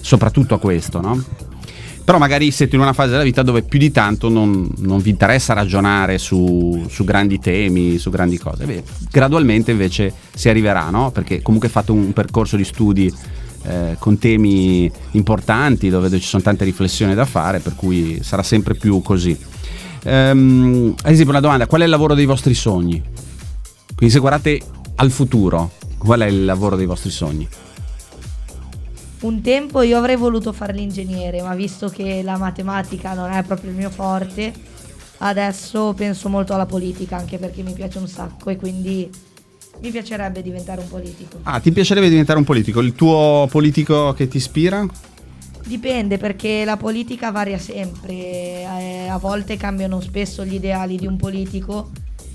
soprattutto 0.00 0.54
a 0.54 0.58
questo, 0.58 1.00
no? 1.00 1.22
Però 2.08 2.18
magari 2.18 2.50
siete 2.52 2.74
in 2.74 2.80
una 2.80 2.94
fase 2.94 3.10
della 3.10 3.22
vita 3.22 3.42
dove 3.42 3.60
più 3.60 3.78
di 3.78 3.90
tanto 3.90 4.30
non, 4.30 4.66
non 4.78 4.98
vi 4.98 5.10
interessa 5.10 5.52
ragionare 5.52 6.16
su, 6.16 6.86
su 6.88 7.04
grandi 7.04 7.38
temi, 7.38 7.98
su 7.98 8.08
grandi 8.08 8.38
cose. 8.38 8.64
Beh, 8.64 8.82
gradualmente 9.10 9.72
invece 9.72 10.14
si 10.34 10.48
arriverà, 10.48 10.88
no? 10.88 11.10
Perché 11.10 11.42
comunque 11.42 11.68
fate 11.68 11.92
un 11.92 12.14
percorso 12.14 12.56
di 12.56 12.64
studi 12.64 13.12
eh, 13.64 13.96
con 13.98 14.16
temi 14.18 14.90
importanti 15.10 15.90
dove 15.90 16.08
ci 16.18 16.26
sono 16.26 16.42
tante 16.42 16.64
riflessioni 16.64 17.14
da 17.14 17.26
fare, 17.26 17.58
per 17.58 17.74
cui 17.74 18.20
sarà 18.22 18.42
sempre 18.42 18.74
più 18.74 19.02
così. 19.02 19.38
Ehm, 20.04 20.94
ad 21.02 21.10
esempio, 21.10 21.32
una 21.32 21.42
domanda: 21.42 21.66
qual 21.66 21.82
è 21.82 21.84
il 21.84 21.90
lavoro 21.90 22.14
dei 22.14 22.24
vostri 22.24 22.54
sogni? 22.54 23.02
Quindi, 23.94 24.14
se 24.14 24.18
guardate 24.18 24.62
al 24.94 25.10
futuro, 25.10 25.72
qual 25.98 26.20
è 26.20 26.26
il 26.26 26.46
lavoro 26.46 26.74
dei 26.74 26.86
vostri 26.86 27.10
sogni? 27.10 27.46
Un 29.20 29.40
tempo 29.42 29.82
io 29.82 29.98
avrei 29.98 30.16
voluto 30.16 30.52
fare 30.52 30.72
l'ingegnere, 30.72 31.42
ma 31.42 31.54
visto 31.54 31.88
che 31.88 32.22
la 32.22 32.36
matematica 32.36 33.14
non 33.14 33.30
è 33.32 33.42
proprio 33.42 33.70
il 33.70 33.76
mio 33.76 33.90
forte, 33.90 34.52
adesso 35.18 35.92
penso 35.94 36.28
molto 36.28 36.54
alla 36.54 36.66
politica, 36.66 37.16
anche 37.16 37.38
perché 37.38 37.62
mi 37.62 37.72
piace 37.72 37.98
un 37.98 38.06
sacco 38.08 38.50
e 38.50 38.56
quindi 38.56 39.10
Mi 39.80 39.90
piacerebbe 39.90 40.42
diventare 40.42 40.80
un 40.80 40.88
politico. 40.88 41.38
Ah, 41.44 41.60
ti 41.60 41.70
piacerebbe 41.70 42.08
diventare 42.08 42.38
un 42.38 42.44
politico? 42.44 42.80
Il 42.80 42.94
tuo 42.94 43.46
politico 43.50 44.12
che 44.12 44.26
ti 44.26 44.38
ispira? 44.38 44.84
Dipende 45.64 46.18
perché 46.18 46.64
la 46.64 46.76
politica 46.76 47.30
varia 47.30 47.58
sempre, 47.58 48.14
eh, 48.14 49.06
a 49.08 49.18
volte 49.18 49.56
cambiano 49.56 50.00
spesso 50.00 50.44
gli 50.44 50.54
ideali 50.54 50.96
di 50.96 51.06
un 51.06 51.16
politico 51.16 51.90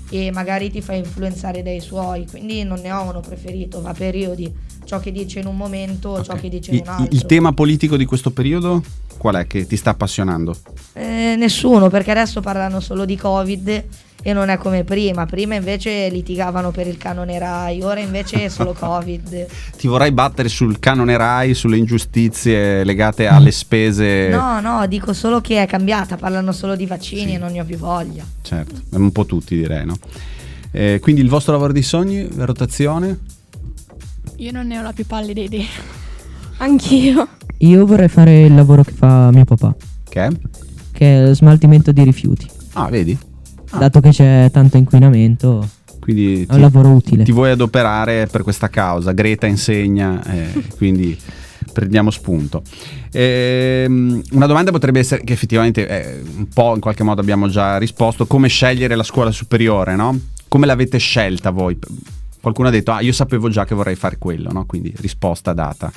e 0.08 0.30
magari 0.30 0.70
ti 0.70 0.80
fa 0.80 0.94
influenzare 0.94 1.62
dai 1.62 1.80
suoi, 1.80 2.26
quindi 2.26 2.62
non 2.62 2.80
ne 2.80 2.92
ho 2.92 3.02
uno 3.02 3.20
preferito, 3.20 3.80
va 3.82 3.90
a 3.90 3.94
periodi, 3.94 4.50
ciò 4.84 5.00
che 5.00 5.10
dice 5.12 5.40
in 5.40 5.46
un 5.46 5.56
momento, 5.56 6.22
ciò 6.22 6.32
Ok. 6.34 6.40
che 6.40 6.48
dice 6.48 6.70
in 6.72 6.80
un 6.82 6.88
altro. 6.88 7.08
il 7.14 7.26
tema 7.26 7.52
politico 7.52 7.96
di 7.96 8.04
questo 8.04 8.30
periodo 8.30 8.82
qual 9.16 9.36
è 9.36 9.46
che 9.46 9.66
ti 9.66 9.76
sta 9.76 9.90
appassionando? 9.90 10.56
Eh, 10.92 11.34
nessuno, 11.38 11.88
perché 11.88 12.10
adesso 12.10 12.40
parlano 12.40 12.80
solo 12.80 13.04
di 13.04 13.16
Covid 13.16 13.84
e 14.26 14.32
non 14.32 14.48
è 14.48 14.56
come 14.56 14.84
prima, 14.84 15.26
prima 15.26 15.54
invece 15.54 16.08
litigavano 16.08 16.70
per 16.70 16.86
il 16.86 16.96
canone 16.96 17.38
Rai, 17.38 17.82
ora 17.82 18.00
invece 18.00 18.44
è 18.44 18.48
solo 18.48 18.72
Covid. 18.78 19.46
Ti 19.76 19.86
vorrai 19.86 20.12
battere 20.12 20.48
sul 20.48 20.78
canone 20.78 21.16
Rai, 21.16 21.54
sulle 21.54 21.76
ingiustizie 21.76 22.84
legate 22.84 23.26
alle 23.26 23.50
spese? 23.50 24.28
No, 24.28 24.60
no, 24.60 24.86
dico 24.86 25.12
solo 25.12 25.40
che 25.40 25.62
è 25.62 25.66
cambiata, 25.66 26.16
parlano 26.16 26.52
solo 26.52 26.74
di 26.74 26.86
vaccini 26.86 27.34
e 27.34 27.38
non 27.38 27.52
ne 27.52 27.60
ho 27.60 27.64
più 27.64 27.76
voglia. 27.76 28.24
Certo, 28.42 28.74
un 28.90 29.12
po' 29.12 29.24
tutti 29.26 29.56
direi, 29.56 29.84
no? 29.86 29.96
Eh, 30.70 30.98
quindi 31.00 31.20
il 31.20 31.28
vostro 31.28 31.52
lavoro 31.52 31.72
di 31.72 31.82
sogni, 31.82 32.34
la 32.34 32.44
rotazione? 32.46 33.18
Io 34.36 34.50
non 34.52 34.66
ne 34.66 34.78
ho 34.78 34.82
la 34.82 34.92
più 34.92 35.06
pallida 35.06 35.40
idea. 35.40 35.66
Anch'io. 36.58 37.28
Io 37.58 37.86
vorrei 37.86 38.08
fare 38.08 38.42
il 38.42 38.54
lavoro 38.54 38.82
che 38.82 38.92
fa 38.92 39.30
mio 39.32 39.44
papà, 39.44 39.74
Che 40.08 40.24
è? 40.24 40.28
che 40.92 41.16
è 41.22 41.26
lo 41.26 41.34
smaltimento 41.34 41.92
di 41.92 42.02
rifiuti. 42.02 42.46
Ah, 42.74 42.88
vedi? 42.88 43.16
Ah. 43.70 43.78
Dato 43.78 44.00
che 44.00 44.10
c'è 44.10 44.50
tanto 44.52 44.76
inquinamento, 44.76 45.66
Quindi 46.00 46.42
è 46.42 46.46
un 46.50 46.56
ti, 46.56 46.60
lavoro 46.60 46.90
utile. 46.90 47.24
ti 47.24 47.32
vuoi 47.32 47.50
adoperare 47.50 48.26
per 48.26 48.42
questa 48.42 48.68
causa. 48.68 49.12
Greta 49.12 49.46
insegna, 49.46 50.22
eh, 50.24 50.64
quindi 50.76 51.16
prendiamo 51.72 52.10
spunto. 52.10 52.62
Ehm, 53.12 54.20
una 54.32 54.46
domanda 54.46 54.70
potrebbe 54.70 54.98
essere, 54.98 55.22
che 55.24 55.32
effettivamente 55.32 55.86
eh, 55.88 56.22
un 56.36 56.48
po' 56.48 56.74
in 56.74 56.80
qualche 56.80 57.02
modo 57.04 57.20
abbiamo 57.20 57.48
già 57.48 57.78
risposto, 57.78 58.26
come 58.26 58.48
scegliere 58.48 58.94
la 58.96 59.02
scuola 59.04 59.30
superiore, 59.30 59.94
no? 59.96 60.18
Come 60.48 60.66
l'avete 60.66 60.98
scelta 60.98 61.50
voi? 61.50 61.76
Qualcuno 62.44 62.68
ha 62.68 62.70
detto, 62.70 62.92
ah, 62.92 63.00
io 63.00 63.14
sapevo 63.14 63.48
già 63.48 63.64
che 63.64 63.74
vorrei 63.74 63.94
fare 63.94 64.18
quello, 64.18 64.52
no? 64.52 64.66
Quindi 64.66 64.92
risposta 64.98 65.54
data. 65.54 65.90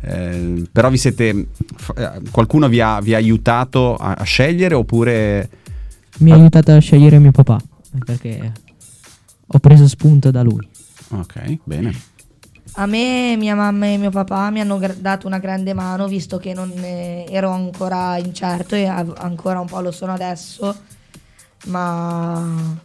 Eh, 0.00 0.64
però 0.72 0.90
vi 0.90 0.98
siete, 0.98 1.46
f- 1.76 1.92
eh, 1.96 2.22
qualcuno 2.32 2.68
vi 2.68 2.80
ha, 2.80 3.00
vi 3.00 3.14
ha 3.14 3.18
aiutato 3.18 3.94
a, 3.94 4.14
a 4.14 4.24
scegliere 4.24 4.74
oppure... 4.74 5.48
Mi 6.18 6.32
ha 6.32 6.34
aiutato 6.34 6.72
a 6.72 6.80
scegliere 6.80 7.20
mio 7.20 7.30
papà, 7.30 7.60
perché 8.04 8.52
ho 9.46 9.58
preso 9.60 9.86
spunto 9.86 10.32
da 10.32 10.42
lui. 10.42 10.68
Ok, 11.10 11.58
bene. 11.62 11.96
A 12.72 12.86
me, 12.86 13.36
mia 13.36 13.54
mamma 13.54 13.86
e 13.86 13.96
mio 13.96 14.10
papà 14.10 14.50
mi 14.50 14.60
hanno 14.60 14.80
dato 14.98 15.28
una 15.28 15.38
grande 15.38 15.72
mano 15.72 16.08
visto 16.08 16.36
che 16.38 16.52
non 16.52 16.72
eh, 16.82 17.26
ero 17.30 17.50
ancora 17.50 18.16
incerto 18.16 18.74
e 18.74 18.86
av- 18.86 19.14
ancora 19.18 19.60
un 19.60 19.66
po' 19.68 19.80
lo 19.80 19.92
sono 19.92 20.12
adesso, 20.12 20.76
ma 21.66 22.76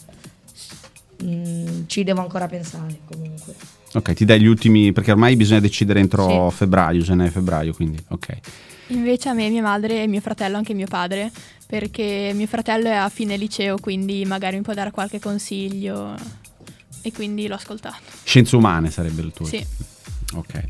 mm, 1.24 1.84
ci 1.88 2.04
devo 2.04 2.22
ancora 2.22 2.48
pensare 2.48 3.00
comunque. 3.06 3.54
Ok, 3.94 4.14
ti 4.14 4.24
dai 4.26 4.40
gli 4.40 4.46
ultimi, 4.46 4.94
perché 4.94 5.12
ormai 5.12 5.36
bisogna 5.36 5.60
decidere 5.60 6.00
entro 6.00 6.50
Sì. 6.50 6.56
febbraio, 6.56 7.02
gennaio-febbraio, 7.02 7.74
quindi 7.74 8.02
ok. 8.10 8.38
Invece 8.88 9.30
a 9.30 9.34
me, 9.34 9.50
mia 9.50 9.62
madre 9.62 10.04
e 10.04 10.08
mio 10.08 10.22
fratello, 10.22 10.58
anche 10.58 10.74
mio 10.74 10.88
padre, 10.88 11.32
perché 11.66 12.32
mio 12.34 12.48
fratello 12.48 12.88
è 12.88 12.94
a 12.96 13.10
fine 13.10 13.36
liceo, 13.38 13.78
quindi 13.80 14.24
magari 14.26 14.58
mi 14.58 14.62
può 14.64 14.74
dare 14.74 14.92
qualche 14.92 15.20
consiglio 15.20 16.16
e 17.02 17.12
quindi 17.12 17.48
l'ho 17.48 17.56
ascoltato. 17.56 17.98
Scienze 18.24 18.56
umane 18.56 18.90
sarebbe 18.92 19.22
il 19.22 19.32
tuo. 19.34 19.46
Sì. 19.46 19.66
Ok. 20.36 20.64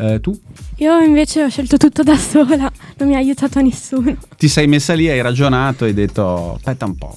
Eh, 0.00 0.20
tu 0.20 0.38
Io 0.76 1.00
invece 1.00 1.42
ho 1.42 1.48
scelto 1.48 1.76
tutto 1.76 2.02
da 2.02 2.16
sola, 2.16 2.70
non 2.98 3.08
mi 3.08 3.14
ha 3.14 3.18
aiutato 3.18 3.60
nessuno. 3.60 4.16
ti 4.36 4.48
sei 4.48 4.66
messa 4.68 4.94
lì, 4.94 5.08
hai 5.08 5.20
ragionato 5.20 5.84
e 5.84 5.88
hai 5.88 5.94
detto 5.94 6.54
aspetta 6.54 6.84
un 6.86 6.96
po'. 6.96 7.16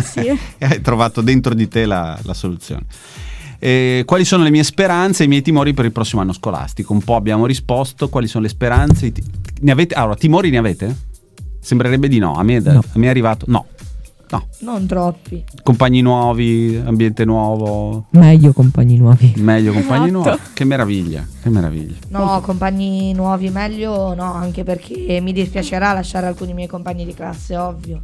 Sì. 0.00 0.20
e 0.58 0.64
hai 0.64 0.80
trovato 0.80 1.20
dentro 1.20 1.54
di 1.54 1.68
te 1.68 1.84
la, 1.86 2.18
la 2.22 2.34
soluzione. 2.34 2.84
Eh, 3.58 4.02
quali 4.06 4.24
sono 4.24 4.42
le 4.42 4.50
mie 4.50 4.64
speranze 4.64 5.22
e 5.22 5.26
i 5.26 5.28
miei 5.28 5.42
timori 5.42 5.72
per 5.72 5.84
il 5.84 5.92
prossimo 5.92 6.20
anno 6.20 6.32
scolastico? 6.32 6.92
Un 6.92 7.02
po' 7.02 7.14
abbiamo 7.16 7.46
risposto. 7.46 8.08
Quali 8.08 8.26
sono 8.26 8.42
le 8.44 8.48
speranze? 8.50 9.12
Ne 9.60 9.70
avete? 9.70 9.94
Allora, 9.94 10.16
timori 10.16 10.50
ne 10.50 10.58
avete? 10.58 10.96
Sembrerebbe 11.60 12.08
di 12.08 12.18
no. 12.18 12.34
A 12.34 12.42
me, 12.42 12.58
No. 12.58 12.78
a 12.80 12.98
me 12.98 13.06
è 13.06 13.08
arrivato. 13.08 13.44
No. 13.48 13.66
No. 14.30 14.46
Non 14.60 14.86
troppi. 14.86 15.44
Compagni 15.62 16.00
nuovi, 16.00 16.80
ambiente 16.82 17.24
nuovo, 17.26 18.06
Meglio 18.12 18.52
compagni 18.54 18.96
nuovi. 18.96 19.34
meglio 19.36 19.72
compagni 19.74 20.08
Esatto. 20.08 20.22
nuovi. 20.30 20.40
Che 20.54 20.64
meraviglia, 20.64 21.26
che 21.42 21.50
meraviglia. 21.50 21.96
No, 22.08 22.40
compagni 22.40 23.12
nuovi 23.12 23.50
meglio 23.50 24.14
no, 24.14 24.32
anche 24.32 24.64
perché 24.64 25.20
mi 25.20 25.34
dispiacerà 25.34 25.92
lasciare 25.92 26.26
alcuni 26.28 26.54
miei 26.54 26.66
compagni 26.66 27.04
di 27.04 27.12
classe, 27.12 27.56
ovvio. 27.58 28.00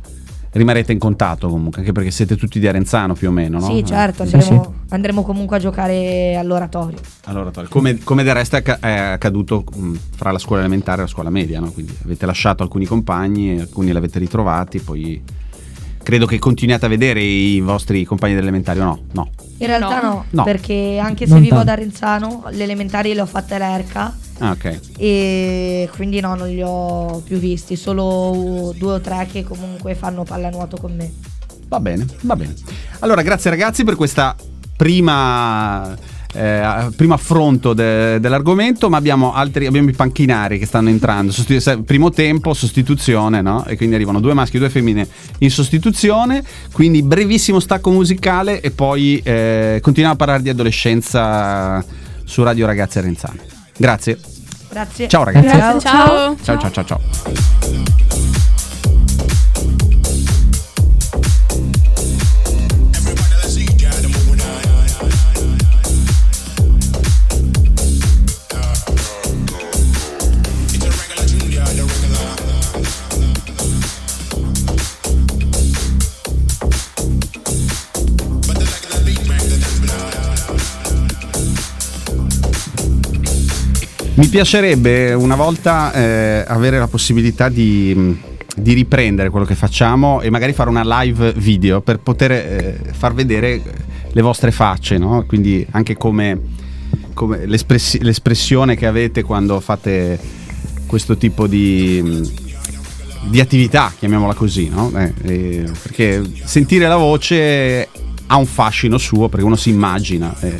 Rimarrete 0.58 0.90
in 0.90 0.98
contatto 0.98 1.48
comunque, 1.48 1.80
anche 1.80 1.92
perché 1.92 2.10
siete 2.10 2.36
tutti 2.36 2.58
di 2.58 2.66
Arenzano 2.66 3.14
più 3.14 3.28
o 3.28 3.30
meno, 3.30 3.60
no? 3.60 3.66
Sì, 3.66 3.84
certo, 3.84 4.26
Sì, 4.26 4.34
andremo, 4.34 4.74
andremo 4.88 5.22
comunque 5.22 5.56
a 5.56 5.60
giocare 5.60 6.34
all'oratorio. 6.36 6.98
Allora, 7.26 7.50
Tori, 7.50 7.68
come, 7.68 7.98
come 8.02 8.24
del 8.24 8.34
resto 8.34 8.56
è, 8.56 8.58
acca- 8.58 8.80
è 8.80 8.90
accaduto 8.90 9.62
mh, 9.72 9.92
fra 10.16 10.32
la 10.32 10.38
scuola 10.38 10.62
elementare 10.62 10.98
e 10.98 11.04
la 11.04 11.08
scuola 11.08 11.30
media, 11.30 11.60
no? 11.60 11.70
Quindi 11.70 11.94
avete 12.02 12.26
lasciato 12.26 12.64
alcuni 12.64 12.86
compagni, 12.86 13.60
alcuni 13.60 13.92
li 13.92 13.96
avete 13.96 14.18
ritrovati, 14.18 14.80
poi 14.80 15.22
credo 16.02 16.26
che 16.26 16.40
continuiate 16.40 16.86
a 16.86 16.88
vedere 16.88 17.20
i 17.20 17.60
vostri 17.60 18.04
compagni 18.04 18.34
dell'elementare 18.34 18.80
o 18.80 18.84
no? 18.84 19.00
No. 19.12 19.30
In 19.60 19.66
realtà 19.66 20.00
no, 20.02 20.08
No. 20.12 20.24
No. 20.30 20.44
perché 20.44 20.98
anche 21.02 21.26
se 21.26 21.32
Non 21.32 21.42
vivo 21.42 21.58
ad. 21.58 21.68
Arenzano, 21.68 22.44
le 22.50 22.62
elementari 22.62 23.12
le 23.14 23.20
ho 23.22 23.26
fatte 23.26 23.54
all'ERCA 23.56 24.16
Ah, 24.38 24.50
ok. 24.52 24.80
e 24.98 25.88
quindi 25.96 26.20
no, 26.20 26.34
non 26.36 26.48
li 26.48 26.62
ho 26.64 27.20
più 27.24 27.38
visti, 27.38 27.74
solo 27.76 28.72
due 28.76 28.92
o 28.94 29.00
tre 29.00 29.26
che 29.30 29.42
comunque 29.42 29.94
fanno 29.96 30.22
pallanuoto 30.22 30.76
con 30.76 30.94
me. 30.94 31.12
Va 31.68 31.80
bene, 31.80 32.06
va 32.22 32.36
bene. 32.36 32.54
Allora, 33.00 33.22
grazie 33.22 33.50
ragazzi 33.50 33.82
per 33.84 33.96
questa 33.96 34.34
prima, 34.76 35.94
eh, 36.34 36.88
primo 36.94 37.14
affronto 37.14 37.72
de- 37.72 38.20
dell'argomento, 38.20 38.88
ma 38.88 38.96
abbiamo 38.96 39.32
altri, 39.34 39.66
abbiamo 39.66 39.88
i 39.88 39.92
panchinari 39.92 40.58
che 40.58 40.66
stanno 40.66 40.88
entrando. 40.88 41.32
Sostitu- 41.32 41.82
primo 41.82 42.10
tempo, 42.10 42.54
sostituzione, 42.54 43.40
no? 43.40 43.64
E 43.66 43.76
quindi 43.76 43.94
arrivano 43.94 44.20
due 44.20 44.34
maschi 44.34 44.56
e 44.56 44.58
due 44.58 44.70
femmine 44.70 45.06
in 45.38 45.50
sostituzione. 45.50 46.42
Quindi 46.72 47.02
brevissimo 47.02 47.60
stacco 47.60 47.90
musicale 47.90 48.60
e 48.60 48.70
poi 48.70 49.20
eh, 49.24 49.78
continuiamo 49.82 50.14
a 50.14 50.18
parlare 50.18 50.42
di 50.42 50.48
adolescenza 50.50 51.84
su 52.24 52.42
Radio 52.42 52.66
Ragazzi 52.66 52.98
Arenzano. 52.98 53.40
Grazie. 53.76 54.18
Grazie. 54.70 55.08
Ciao 55.08 55.24
ragazzi. 55.24 55.46
Grazie, 55.46 55.80
Ciao. 55.80 56.36
Ciao 56.42 56.58
ciao 56.58 56.70
ciao 56.70 56.84
ciao. 56.84 58.07
Mi 84.18 84.26
piacerebbe 84.26 85.14
una 85.14 85.36
volta 85.36 85.92
eh, 85.92 86.44
avere 86.44 86.76
la 86.76 86.88
possibilità 86.88 87.48
di, 87.48 87.94
mh, 87.94 88.18
di 88.56 88.72
riprendere 88.72 89.30
quello 89.30 89.46
che 89.46 89.54
facciamo 89.54 90.20
e 90.20 90.28
magari 90.28 90.52
fare 90.52 90.68
una 90.68 90.82
live 91.02 91.34
video 91.34 91.80
per 91.82 92.00
poter 92.00 92.32
eh, 92.32 92.80
far 92.94 93.14
vedere 93.14 93.62
le 94.10 94.20
vostre 94.20 94.50
facce, 94.50 94.98
no? 94.98 95.24
Quindi 95.24 95.64
anche 95.70 95.96
come, 95.96 96.36
come 97.14 97.46
l'espressi- 97.46 98.02
l'espressione 98.02 98.74
che 98.74 98.86
avete 98.86 99.22
quando 99.22 99.60
fate 99.60 100.18
questo 100.86 101.16
tipo 101.16 101.46
di, 101.46 102.02
mh, 102.02 103.30
di 103.30 103.38
attività, 103.38 103.92
chiamiamola 103.96 104.34
così, 104.34 104.68
no? 104.68 104.90
Eh, 104.96 105.12
eh, 105.22 105.70
perché 105.80 106.28
sentire 106.42 106.88
la 106.88 106.96
voce 106.96 107.88
ha 108.26 108.36
un 108.36 108.46
fascino 108.46 108.98
suo 108.98 109.28
perché 109.28 109.44
uno 109.44 109.54
si 109.54 109.70
immagina, 109.70 110.34
eh, 110.40 110.58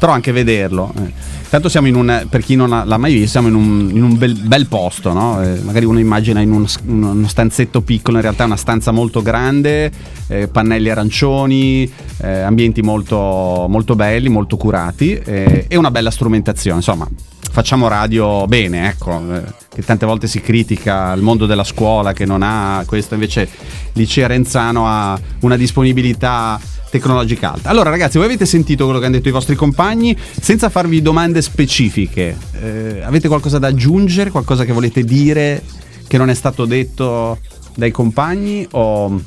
però 0.00 0.12
anche 0.12 0.32
vederlo. 0.32 0.90
eh. 0.96 1.12
Tanto 1.50 1.68
siamo 1.68 1.88
in 1.88 1.94
un, 1.94 2.26
per 2.30 2.42
chi 2.42 2.54
non 2.56 2.70
l'ha 2.70 2.96
mai 2.96 3.12
visto, 3.12 3.28
siamo 3.28 3.48
in 3.48 3.54
un, 3.54 3.90
in 3.92 4.02
un 4.02 4.16
bel, 4.16 4.34
bel 4.34 4.66
posto, 4.66 5.12
no? 5.12 5.42
Eh, 5.42 5.60
magari 5.62 5.84
uno 5.84 5.98
immagina 5.98 6.40
in 6.40 6.52
uno, 6.52 6.66
uno 6.86 7.28
stanzetto 7.28 7.82
piccolo, 7.82 8.16
in 8.16 8.22
realtà 8.22 8.44
è 8.44 8.46
una 8.46 8.56
stanza 8.56 8.92
molto 8.92 9.20
grande, 9.20 9.90
eh, 10.28 10.48
pannelli 10.48 10.88
arancioni, 10.88 11.92
eh, 12.22 12.40
ambienti 12.40 12.80
molto, 12.80 13.66
molto 13.68 13.94
belli, 13.94 14.30
molto 14.30 14.56
curati 14.56 15.12
eh, 15.12 15.66
e 15.68 15.76
una 15.76 15.90
bella 15.90 16.10
strumentazione, 16.10 16.76
insomma 16.76 17.06
facciamo 17.52 17.88
radio 17.88 18.46
bene, 18.46 18.88
ecco, 18.88 19.20
eh, 19.34 19.42
che 19.74 19.82
tante 19.82 20.06
volte 20.06 20.28
si 20.28 20.40
critica 20.40 21.12
il 21.12 21.20
mondo 21.20 21.46
della 21.46 21.64
scuola 21.64 22.12
che 22.12 22.24
non 22.24 22.42
ha 22.42 22.84
questo, 22.86 23.14
invece 23.14 23.48
Licea 23.94 24.28
Renzano 24.28 24.86
ha 24.86 25.18
una 25.40 25.56
disponibilità 25.56 26.60
tecnologica 26.90 27.52
alta. 27.52 27.70
Allora 27.70 27.90
ragazzi, 27.90 28.18
voi 28.18 28.26
avete 28.26 28.44
sentito 28.44 28.84
quello 28.84 28.98
che 28.98 29.06
hanno 29.06 29.16
detto 29.16 29.28
i 29.28 29.32
vostri 29.32 29.54
compagni, 29.54 30.16
senza 30.18 30.68
farvi 30.68 31.00
domande 31.00 31.40
specifiche, 31.40 32.36
eh, 32.60 33.00
avete 33.02 33.28
qualcosa 33.28 33.58
da 33.58 33.68
aggiungere, 33.68 34.30
qualcosa 34.30 34.64
che 34.64 34.72
volete 34.72 35.04
dire 35.04 35.62
che 36.06 36.18
non 36.18 36.28
è 36.28 36.34
stato 36.34 36.64
detto 36.64 37.38
dai 37.76 37.92
compagni 37.92 38.66
o, 38.72 39.22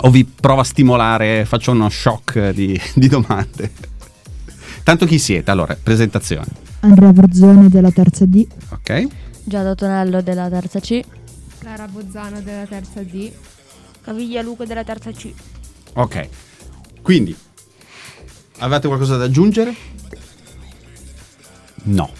o 0.00 0.10
vi 0.10 0.24
provo 0.24 0.60
a 0.60 0.64
stimolare, 0.64 1.44
faccio 1.44 1.72
uno 1.72 1.88
shock 1.88 2.50
di, 2.50 2.80
di 2.94 3.06
domande? 3.06 3.70
Tanto 4.82 5.06
chi 5.06 5.18
siete? 5.18 5.50
Allora, 5.50 5.76
presentazione. 5.80 6.46
Andrea 6.80 7.12
Borzone 7.12 7.68
della 7.68 7.90
terza 7.90 8.26
D. 8.26 8.46
Ok? 8.70 9.06
Giada 9.44 9.74
Tonello 9.74 10.20
della 10.20 10.48
terza 10.48 10.80
C. 10.80 11.02
Clara 11.58 11.86
Bozzano 11.86 12.42
della 12.42 12.66
terza 12.66 13.02
D. 13.02 13.30
Caviglia 14.02 14.42
Luca 14.42 14.66
della 14.66 14.84
terza 14.84 15.10
C. 15.10 15.32
Ok. 15.94 16.28
Quindi, 17.04 17.36
avete 18.60 18.86
qualcosa 18.86 19.18
da 19.18 19.24
aggiungere? 19.24 19.74
No. 21.82 22.10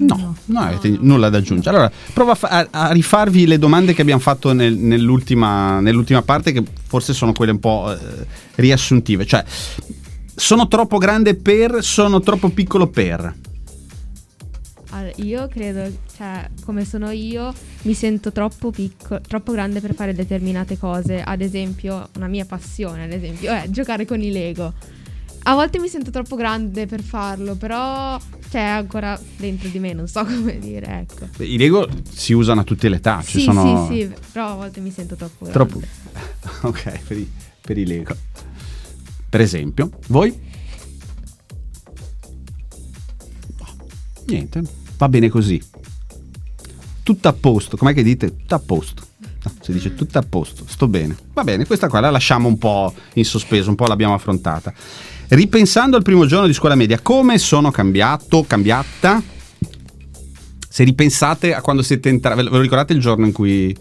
No, 0.00 0.36
non 0.44 0.62
avete 0.64 0.96
nulla 1.00 1.30
da 1.30 1.38
aggiungere. 1.38 1.70
Allora, 1.70 1.90
provo 2.12 2.32
a, 2.32 2.34
fa- 2.34 2.68
a 2.70 2.92
rifarvi 2.92 3.46
le 3.46 3.58
domande 3.58 3.94
che 3.94 4.02
abbiamo 4.02 4.20
fatto 4.20 4.52
nel- 4.52 4.76
nell'ultima, 4.76 5.80
nell'ultima 5.80 6.20
parte, 6.20 6.52
che 6.52 6.62
forse 6.86 7.14
sono 7.14 7.32
quelle 7.32 7.52
un 7.52 7.58
po' 7.58 7.90
eh, 7.90 8.26
riassuntive. 8.56 9.24
Cioè, 9.24 9.42
sono 10.36 10.68
troppo 10.68 10.98
grande 10.98 11.34
per, 11.34 11.82
sono 11.82 12.20
troppo 12.20 12.50
piccolo 12.50 12.88
per. 12.88 13.34
Allora, 14.90 15.12
io 15.16 15.48
credo, 15.48 15.90
cioè, 16.16 16.48
come 16.64 16.84
sono 16.84 17.10
io, 17.10 17.52
mi 17.82 17.94
sento 17.94 18.32
troppo 18.32 18.70
piccolo, 18.70 19.20
troppo 19.20 19.52
grande 19.52 19.80
per 19.80 19.94
fare 19.94 20.14
determinate 20.14 20.78
cose. 20.78 21.20
Ad 21.22 21.40
esempio, 21.40 22.08
una 22.16 22.26
mia 22.26 22.44
passione, 22.46 23.04
ad 23.04 23.12
esempio, 23.12 23.52
è 23.52 23.66
giocare 23.68 24.04
con 24.06 24.20
i 24.22 24.30
Lego. 24.30 24.72
A 25.44 25.54
volte 25.54 25.78
mi 25.78 25.88
sento 25.88 26.10
troppo 26.10 26.36
grande 26.36 26.86
per 26.86 27.02
farlo, 27.02 27.54
però 27.54 28.18
c'è 28.50 28.60
ancora 28.60 29.18
dentro 29.36 29.68
di 29.68 29.78
me, 29.78 29.92
non 29.92 30.08
so 30.08 30.24
come 30.26 30.58
dire, 30.58 31.06
ecco. 31.08 31.28
Beh, 31.36 31.46
I 31.46 31.58
Lego 31.58 31.88
si 32.10 32.32
usano 32.32 32.60
a 32.60 32.64
tutte 32.64 32.88
le 32.88 32.96
età. 32.96 33.22
Ci 33.22 33.38
sì, 33.38 33.44
sono 33.44 33.86
sì, 33.88 33.94
sì, 34.00 34.14
però 34.32 34.52
a 34.52 34.54
volte 34.54 34.80
mi 34.80 34.90
sento 34.90 35.14
troppo 35.16 35.44
grande. 35.46 35.52
troppo. 35.52 35.86
Ok, 36.66 37.00
per 37.06 37.16
i, 37.18 37.30
per 37.60 37.78
i 37.78 37.86
Lego. 37.86 38.16
Per 39.28 39.40
esempio, 39.40 39.90
voi? 40.08 40.34
Niente, 44.28 44.62
va 44.96 45.08
bene 45.08 45.28
così. 45.28 45.60
Tutto 47.02 47.28
a 47.28 47.32
posto, 47.32 47.76
com'è 47.76 47.94
che 47.94 48.02
dite? 48.02 48.36
Tutto 48.36 48.54
a 48.54 48.58
posto. 48.58 49.02
No, 49.44 49.52
si 49.60 49.72
dice 49.72 49.94
tutto 49.94 50.18
a 50.18 50.22
posto, 50.22 50.64
sto 50.66 50.88
bene. 50.88 51.16
Va 51.32 51.44
bene, 51.44 51.64
questa 51.64 51.88
qua 51.88 52.00
la 52.00 52.10
lasciamo 52.10 52.48
un 52.48 52.58
po' 52.58 52.92
in 53.14 53.24
sospeso, 53.24 53.70
un 53.70 53.76
po' 53.76 53.86
l'abbiamo 53.86 54.14
affrontata. 54.14 54.72
Ripensando 55.28 55.96
al 55.96 56.02
primo 56.02 56.26
giorno 56.26 56.46
di 56.46 56.52
scuola 56.52 56.74
media, 56.74 57.00
come 57.00 57.38
sono 57.38 57.70
cambiato, 57.70 58.44
cambiata? 58.46 59.22
Se 60.68 60.84
ripensate 60.84 61.54
a 61.54 61.60
quando 61.60 61.82
siete 61.82 62.08
entrati, 62.08 62.42
ve 62.42 62.48
lo 62.50 62.60
ricordate 62.60 62.92
il 62.92 63.00
giorno 63.00 63.26
in 63.26 63.32
cui 63.32 63.74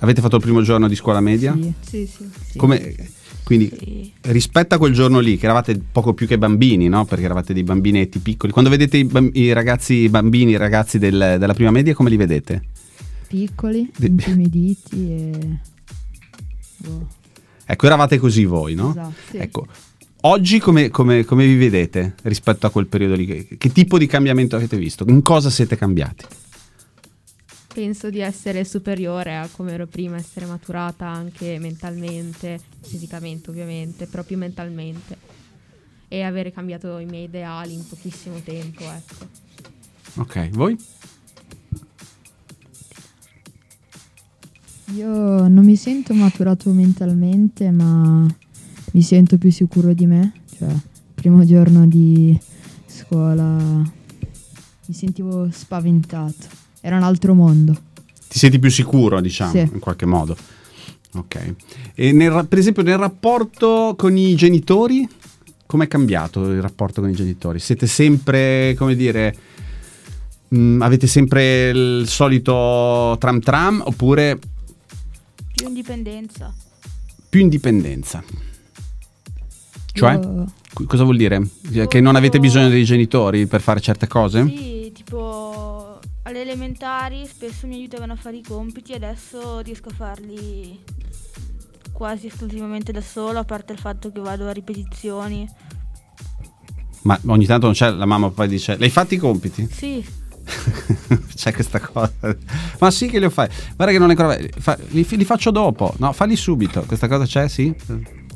avete 0.00 0.20
fatto 0.20 0.36
il 0.36 0.42
primo 0.42 0.62
giorno 0.62 0.88
di 0.88 0.94
scuola 0.94 1.20
media? 1.20 1.56
Sì. 1.58 1.72
Sì, 1.80 2.06
sì. 2.06 2.58
Come, 2.58 2.94
quindi 3.48 4.12
rispetto 4.24 4.74
a 4.74 4.78
quel 4.78 4.92
giorno 4.92 5.20
lì, 5.20 5.38
che 5.38 5.46
eravate 5.46 5.80
poco 5.90 6.12
più 6.12 6.26
che 6.26 6.36
bambini, 6.36 6.86
no? 6.88 7.06
Perché 7.06 7.24
eravate 7.24 7.54
dei 7.54 7.62
bambinetti 7.62 8.18
piccoli. 8.18 8.52
Quando 8.52 8.68
vedete 8.68 8.98
i, 8.98 9.04
bam- 9.04 9.30
i 9.32 9.54
ragazzi, 9.54 9.94
i 9.94 10.08
bambini, 10.10 10.50
i 10.50 10.56
ragazzi 10.58 10.98
del- 10.98 11.36
della 11.38 11.54
prima 11.54 11.70
media, 11.70 11.94
come 11.94 12.10
li 12.10 12.16
vedete? 12.18 12.62
Piccoli, 13.26 13.90
De- 13.96 14.06
intimiditi 14.08 15.10
e... 15.12 15.30
boh, 16.76 17.06
Ecco, 17.64 17.86
eravate 17.86 18.18
così 18.18 18.44
voi, 18.44 18.74
no? 18.74 18.90
Esatto. 18.90 19.14
Sì. 19.30 19.36
Ecco, 19.38 19.66
oggi 20.20 20.58
come, 20.58 20.90
come- 20.90 21.24
come 21.24 21.46
vi 21.46 21.56
vedete 21.56 22.16
rispetto 22.24 22.66
a 22.66 22.70
quel 22.70 22.86
periodo 22.86 23.14
lì? 23.14 23.24
Che, 23.24 23.56
che 23.56 23.72
tipo 23.72 23.96
di 23.96 24.06
cambiamento 24.06 24.56
avete 24.56 24.76
visto? 24.76 25.06
In 25.08 25.22
cosa 25.22 25.48
siete 25.48 25.74
cambiati? 25.78 26.26
Penso 27.78 28.10
di 28.10 28.18
essere 28.18 28.64
superiore 28.64 29.36
a 29.36 29.48
come 29.52 29.74
ero 29.74 29.86
prima, 29.86 30.16
essere 30.16 30.46
maturata 30.46 31.06
anche 31.06 31.60
mentalmente, 31.60 32.58
fisicamente 32.80 33.50
ovviamente, 33.50 34.06
però 34.06 34.24
più 34.24 34.36
mentalmente. 34.36 35.16
E 36.08 36.22
avere 36.22 36.50
cambiato 36.50 36.98
i 36.98 37.04
miei 37.04 37.26
ideali 37.26 37.74
in 37.74 37.86
pochissimo 37.86 38.40
tempo, 38.40 38.82
ecco. 38.82 39.28
Ok, 40.16 40.48
voi? 40.50 40.76
Io 44.96 45.46
non 45.46 45.64
mi 45.64 45.76
sento 45.76 46.14
maturato 46.14 46.72
mentalmente, 46.72 47.70
ma 47.70 48.26
mi 48.90 49.02
sento 49.02 49.38
più 49.38 49.52
sicuro 49.52 49.92
di 49.92 50.06
me. 50.06 50.32
Cioè, 50.56 50.74
primo 51.14 51.44
giorno 51.44 51.86
di 51.86 52.36
scuola 52.88 53.56
mi 53.56 54.94
sentivo 54.94 55.48
spaventato. 55.52 56.66
Era 56.88 56.96
un 56.96 57.02
altro 57.02 57.34
mondo. 57.34 57.76
Ti 58.28 58.38
senti 58.38 58.58
più 58.58 58.70
sicuro, 58.70 59.20
diciamo, 59.20 59.50
Sì. 59.50 59.58
in 59.58 59.78
qualche 59.78 60.06
modo. 60.06 60.34
Ok. 61.12 61.54
E 61.94 62.12
nel 62.12 62.46
per 62.48 62.56
esempio 62.56 62.82
nel 62.82 62.96
rapporto 62.96 63.94
con 63.94 64.16
i 64.16 64.34
genitori, 64.34 65.06
com'è 65.66 65.86
cambiato 65.86 66.50
il 66.50 66.62
rapporto 66.62 67.02
con 67.02 67.10
i 67.10 67.14
genitori? 67.14 67.58
Siete 67.58 67.86
sempre, 67.86 68.74
come 68.78 68.96
dire, 68.96 69.36
mh, 70.48 70.80
avete 70.80 71.06
sempre 71.06 71.68
il 71.68 72.08
solito 72.08 73.16
tram 73.20 73.40
tram 73.40 73.82
oppure 73.84 74.38
Più 75.52 75.66
indipendenza. 75.66 76.54
più 77.28 77.40
indipendenza? 77.40 78.24
Cioè, 79.92 80.12
Io- 80.14 80.46
cosa 80.86 81.02
vuol 81.04 81.18
dire? 81.18 81.46
Che 81.86 82.00
non 82.00 82.16
avete 82.16 82.38
bisogno 82.38 82.68
dei 82.70 82.84
genitori 82.84 83.46
per 83.46 83.60
fare 83.60 83.80
certe 83.80 84.06
cose? 84.06 84.46
Sì, 84.46 84.90
tipo 84.94 85.47
alle 86.28 86.42
elementari 86.42 87.26
spesso 87.26 87.66
mi 87.66 87.76
aiutavano 87.76 88.12
a 88.12 88.16
fare 88.16 88.36
i 88.36 88.42
compiti, 88.42 88.92
adesso 88.92 89.60
riesco 89.60 89.88
a 89.88 89.94
farli 89.94 90.78
quasi 91.92 92.26
esclusivamente 92.26 92.92
da 92.92 93.00
solo, 93.00 93.38
a 93.38 93.44
parte 93.44 93.72
il 93.72 93.78
fatto 93.78 94.12
che 94.12 94.20
vado 94.20 94.46
a 94.46 94.52
ripetizioni. 94.52 95.48
Ma 97.02 97.18
ogni 97.26 97.46
tanto 97.46 97.64
non 97.66 97.74
c'è 97.74 97.90
la 97.90 98.04
mamma 98.04 98.30
poi 98.30 98.46
dice, 98.48 98.76
l'hai 98.76 98.90
fatti 98.90 99.14
i 99.14 99.18
compiti? 99.18 99.66
Sì, 99.72 100.04
C'è 101.34 101.52
questa 101.52 101.78
cosa. 101.80 102.12
Ma 102.78 102.90
sì 102.90 103.06
che 103.08 103.18
li 103.18 103.24
ho 103.26 103.30
fatti. 103.30 103.54
Guarda 103.76 103.92
che 103.92 103.98
non 103.98 104.10
è 104.10 104.14
ancora. 104.16 104.38
fa- 104.58 104.78
li, 104.88 105.06
li 105.08 105.24
faccio 105.24 105.50
dopo. 105.50 105.94
No, 105.98 106.12
falli 106.12 106.36
subito. 106.36 106.82
Questa 106.82 107.06
cosa 107.06 107.24
c'è, 107.26 107.48
sì? 107.48 107.74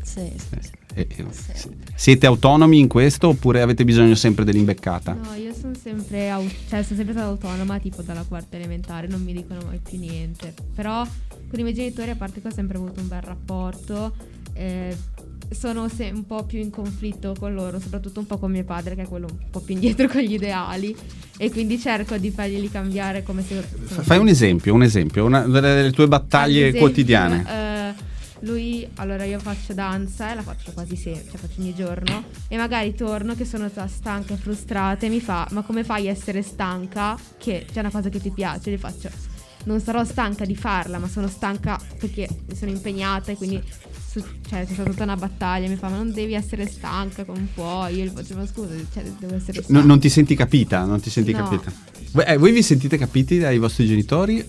Sì, 0.03 0.31
sì, 0.37 0.57
sì. 0.61 0.71
Eh, 0.95 1.07
eh, 1.09 1.25
s- 1.31 1.71
Siete 1.95 2.27
autonomi 2.27 2.79
in 2.79 2.87
questo 2.89 3.29
oppure 3.29 3.63
avete 3.63 3.85
bisogno 3.85 4.15
sempre 4.15 4.45
dell'imbeccata? 4.45 5.15
No, 5.15 5.33
io 5.35 5.52
sempre, 5.83 6.31
au- 6.31 6.49
cioè, 6.69 6.83
sono 6.83 6.97
sempre 6.97 7.13
stata 7.13 7.27
autonoma, 7.29 7.79
tipo 7.79 8.03
dalla 8.03 8.25
quarta 8.27 8.57
elementare, 8.57 9.07
non 9.09 9.23
mi 9.23 9.33
dicono 9.33 9.61
mai 9.67 9.81
più 9.83 9.99
niente. 9.99 10.55
Però 10.75 11.05
con 11.49 11.59
i 11.59 11.63
miei 11.63 11.75
genitori, 11.75 12.11
a 12.11 12.17
parte 12.17 12.41
che 12.41 12.49
ho 12.49 12.53
sempre 12.53 12.77
avuto 12.79 13.01
un 13.01 13.09
bel 13.09 13.23
rapporto, 13.23 14.15
eh, 14.55 14.97
sono 15.51 15.87
se- 15.89 16.11
un 16.15 16.25
po' 16.25 16.45
più 16.45 16.61
in 16.61 16.71
conflitto 16.71 17.35
con 17.39 17.53
loro, 17.53 17.79
soprattutto 17.79 18.21
un 18.21 18.27
po' 18.27 18.39
con 18.39 18.51
mio 18.51 18.65
padre, 18.65 18.95
che 18.95 19.03
è 19.03 19.07
quello 19.09 19.27
un 19.31 19.51
po' 19.51 19.61
più 19.61 19.75
indietro 19.75 20.09
con 20.09 20.23
gli 20.23 20.33
ideali. 20.33 20.97
E 21.37 21.51
quindi 21.51 21.79
cerco 21.79 22.17
di 22.19 22.31
farglieli 22.31 22.71
cambiare 22.71 23.23
come 23.23 23.43
se. 23.43 23.61
Fai 23.61 24.19
un 24.19 24.29
esempio, 24.29 24.73
un 24.75 24.83
esempio, 24.83 25.25
una 25.25 25.41
delle, 25.43 25.91
tue 25.91 26.07
battaglie 26.07 26.61
esempio, 26.69 26.81
quotidiane. 26.81 27.45
eh, 27.49 27.72
lui, 28.43 28.87
allora 28.97 29.25
io 29.25 29.39
faccio 29.39 29.73
danza 29.75 30.31
e 30.31 30.35
la 30.35 30.43
faccio 30.43 30.73
quasi 30.73 30.97
sempre, 30.97 31.31
cioè 31.31 31.41
faccio 31.41 31.61
ogni 31.61 31.75
giorno. 31.75 32.25
E 32.49 32.57
magari 32.57 32.95
torno 32.95 33.35
che 33.35 33.45
sono 33.45 33.71
già 33.73 33.87
stanca 33.87 34.35
e 34.35 34.37
frustrata 34.37 35.07
e 35.07 35.09
mi 35.09 35.21
fa: 35.21 35.47
Ma 35.53 35.63
come 35.63 35.85
fai 35.85 36.09
a 36.09 36.11
essere 36.11 36.43
stanca? 36.43 37.19
Che 37.39 37.67
c'è 37.73 37.81
una 37.81 37.91
cosa 37.91 38.09
che 38.09 38.21
ti 38.21 38.31
piace? 38.31 38.71
Gli 38.71 38.79
faccio: 38.79 39.11
Non 39.65 39.81
sarò 39.81 40.05
stanca 40.05 40.45
di 40.45 40.57
farla, 40.57 40.99
ma 40.99 41.09
sono 41.09 41.29
stanca 41.29 41.81
perché 41.99 42.29
mi 42.49 42.57
sono 42.57 42.71
impegnata 42.71 43.33
e 43.33 43.37
quindi. 43.37 43.63
su- 44.13 44.21
cioè, 44.49 44.67
c'è 44.67 44.73
stata 44.75 44.91
tutta 44.91 45.05
una 45.05 45.17
battaglia. 45.17 45.69
Mi 45.69 45.77
fa: 45.77 45.89
Ma 45.89 45.97
non 45.97 46.13
devi 46.13 46.35
essere 46.35 46.67
stanca 46.67 47.25
come 47.25 47.47
puoi. 47.55 47.95
Io 47.97 48.05
gli 48.05 48.11
faccio: 48.11 48.35
Ma 48.35 48.47
scusa, 48.47 48.75
cioè, 48.93 49.03
devo 49.19 49.35
essere 49.37 49.63
stanca. 49.63 49.81
No- 49.81 49.87
non 49.87 50.01
ti 50.01 50.09
senti 50.09 50.35
capita? 50.35 50.85
Non 50.85 51.01
ti 51.01 51.11
senti 51.11 51.33
No. 51.33 51.45
capita? 51.49 51.73
Voi, 52.13 52.25
eh, 52.27 52.37
voi 52.37 52.53
vi 52.53 52.63
sentite 52.63 52.99
capiti 52.99 53.39
dai 53.39 53.59
vostri 53.59 53.87
genitori? 53.87 54.45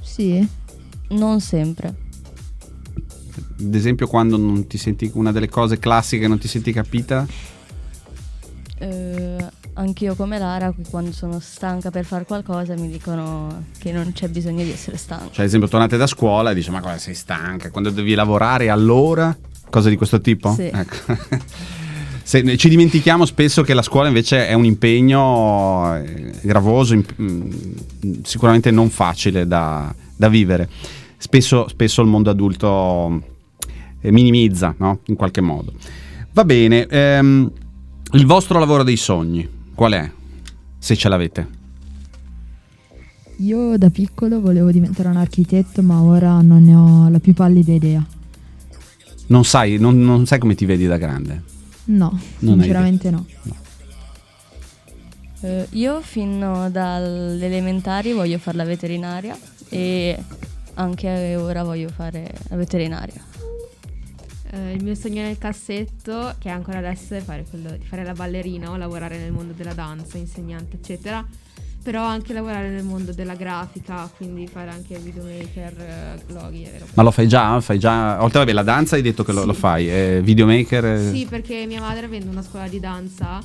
Sì, 0.00 0.44
Non 1.10 1.40
sempre. 1.40 2.06
Ad 3.60 3.74
esempio, 3.74 4.06
quando 4.06 4.36
non 4.36 4.66
ti 4.66 4.78
senti 4.78 5.10
una 5.14 5.32
delle 5.32 5.48
cose 5.48 5.78
classiche, 5.78 6.28
non 6.28 6.38
ti 6.38 6.46
senti 6.46 6.72
capita? 6.72 7.26
Eh, 8.78 9.36
anch'io 9.74 10.14
come 10.14 10.38
Lara, 10.38 10.72
quando 10.90 11.12
sono 11.12 11.40
stanca 11.40 11.90
per 11.90 12.04
fare 12.04 12.24
qualcosa, 12.24 12.74
mi 12.74 12.88
dicono 12.88 13.64
che 13.78 13.90
non 13.90 14.12
c'è 14.12 14.28
bisogno 14.28 14.62
di 14.62 14.70
essere 14.70 14.96
stanca. 14.96 15.26
Cioè, 15.30 15.40
ad 15.40 15.46
esempio, 15.46 15.68
tornate 15.68 15.96
da 15.96 16.06
scuola 16.06 16.52
e 16.52 16.54
dici: 16.54 16.70
Ma 16.70 16.80
cosa 16.80 16.98
sei 16.98 17.14
stanca? 17.14 17.70
Quando 17.70 17.90
devi 17.90 18.14
lavorare, 18.14 18.68
allora? 18.68 19.36
Cose 19.68 19.90
di 19.90 19.96
questo 19.96 20.20
tipo? 20.20 20.52
Sì. 20.52 20.70
Ecco. 20.72 21.16
Se- 22.22 22.58
ci 22.58 22.68
dimentichiamo 22.68 23.24
spesso 23.24 23.62
che 23.62 23.72
la 23.72 23.80
scuola 23.80 24.08
invece 24.08 24.46
è 24.46 24.52
un 24.52 24.66
impegno 24.66 25.96
eh, 25.96 26.30
gravoso, 26.42 26.92
imp- 26.92 27.14
mm, 27.20 27.50
sicuramente 28.22 28.70
non 28.70 28.90
facile 28.90 29.46
da, 29.46 29.92
da 30.14 30.28
vivere. 30.28 30.68
Spesso, 31.16 31.66
spesso 31.68 32.02
il 32.02 32.06
mondo 32.06 32.28
adulto 32.28 33.36
minimizza, 34.02 34.74
no? 34.78 35.00
In 35.06 35.16
qualche 35.16 35.40
modo. 35.40 35.72
Va 36.32 36.44
bene, 36.44 36.86
ehm, 36.86 37.50
il 38.12 38.26
vostro 38.26 38.58
lavoro 38.58 38.82
dei 38.82 38.96
sogni, 38.96 39.48
qual 39.74 39.92
è? 39.92 40.10
Se 40.78 40.96
ce 40.96 41.08
l'avete. 41.08 41.56
Io 43.38 43.76
da 43.76 43.90
piccolo 43.90 44.40
volevo 44.40 44.70
diventare 44.70 45.08
un 45.08 45.16
architetto, 45.16 45.82
ma 45.82 46.00
ora 46.00 46.40
non 46.40 46.64
ne 46.64 46.74
ho 46.74 47.08
la 47.08 47.20
più 47.20 47.34
pallida 47.34 47.72
idea. 47.72 48.04
Non 49.26 49.44
sai, 49.44 49.78
non, 49.78 50.00
non 50.00 50.26
sai 50.26 50.38
come 50.38 50.54
ti 50.54 50.64
vedi 50.64 50.86
da 50.86 50.96
grande? 50.96 51.42
No, 51.84 52.18
Non 52.40 52.58
sinceramente 52.58 53.10
no. 53.10 53.26
Eh, 55.40 55.66
io 55.70 56.00
fino 56.00 56.68
dalle 56.70 57.44
elementari 57.44 58.12
voglio 58.12 58.38
fare 58.38 58.56
la 58.56 58.64
veterinaria 58.64 59.38
e 59.68 60.18
anche 60.74 61.36
ora 61.36 61.62
voglio 61.62 61.88
fare 61.88 62.32
la 62.48 62.56
veterinaria. 62.56 63.22
Eh, 64.50 64.72
il 64.72 64.82
mio 64.82 64.94
sogno 64.94 65.22
nel 65.22 65.36
cassetto, 65.38 66.34
che 66.38 66.48
ancora 66.48 66.78
adesso 66.78 67.14
è 67.14 67.20
fare 67.20 67.44
quello 67.48 67.70
di 67.70 67.84
fare 67.84 68.04
la 68.04 68.14
ballerina 68.14 68.70
o 68.70 68.76
lavorare 68.76 69.18
nel 69.18 69.32
mondo 69.32 69.52
della 69.52 69.74
danza, 69.74 70.16
insegnante, 70.16 70.76
eccetera. 70.76 71.26
Però 71.80 72.02
anche 72.04 72.32
lavorare 72.32 72.68
nel 72.70 72.82
mondo 72.84 73.12
della 73.12 73.34
grafica, 73.34 74.10
quindi 74.16 74.46
fare 74.46 74.70
anche 74.70 74.98
videomaker, 74.98 75.80
eh, 75.80 76.22
roba. 76.26 76.50
Ma 76.94 77.02
lo 77.02 77.10
fai 77.10 77.28
già? 77.28 77.58
Fai 77.60 77.78
già... 77.78 78.22
Oltre 78.22 78.40
vabbè, 78.40 78.52
la 78.52 78.62
danza 78.62 78.96
hai 78.96 79.02
detto 79.02 79.22
che 79.22 79.32
lo, 79.32 79.40
Sì. 79.42 79.46
lo 79.46 79.52
fai, 79.54 79.88
eh, 79.90 80.20
videomaker... 80.22 80.84
eh, 80.84 81.10
Sì, 81.12 81.26
perché 81.26 81.64
mia 81.66 81.80
madre 81.80 82.06
avendo 82.06 82.30
una 82.30 82.42
scuola 82.42 82.68
di 82.68 82.80
danza 82.80 83.40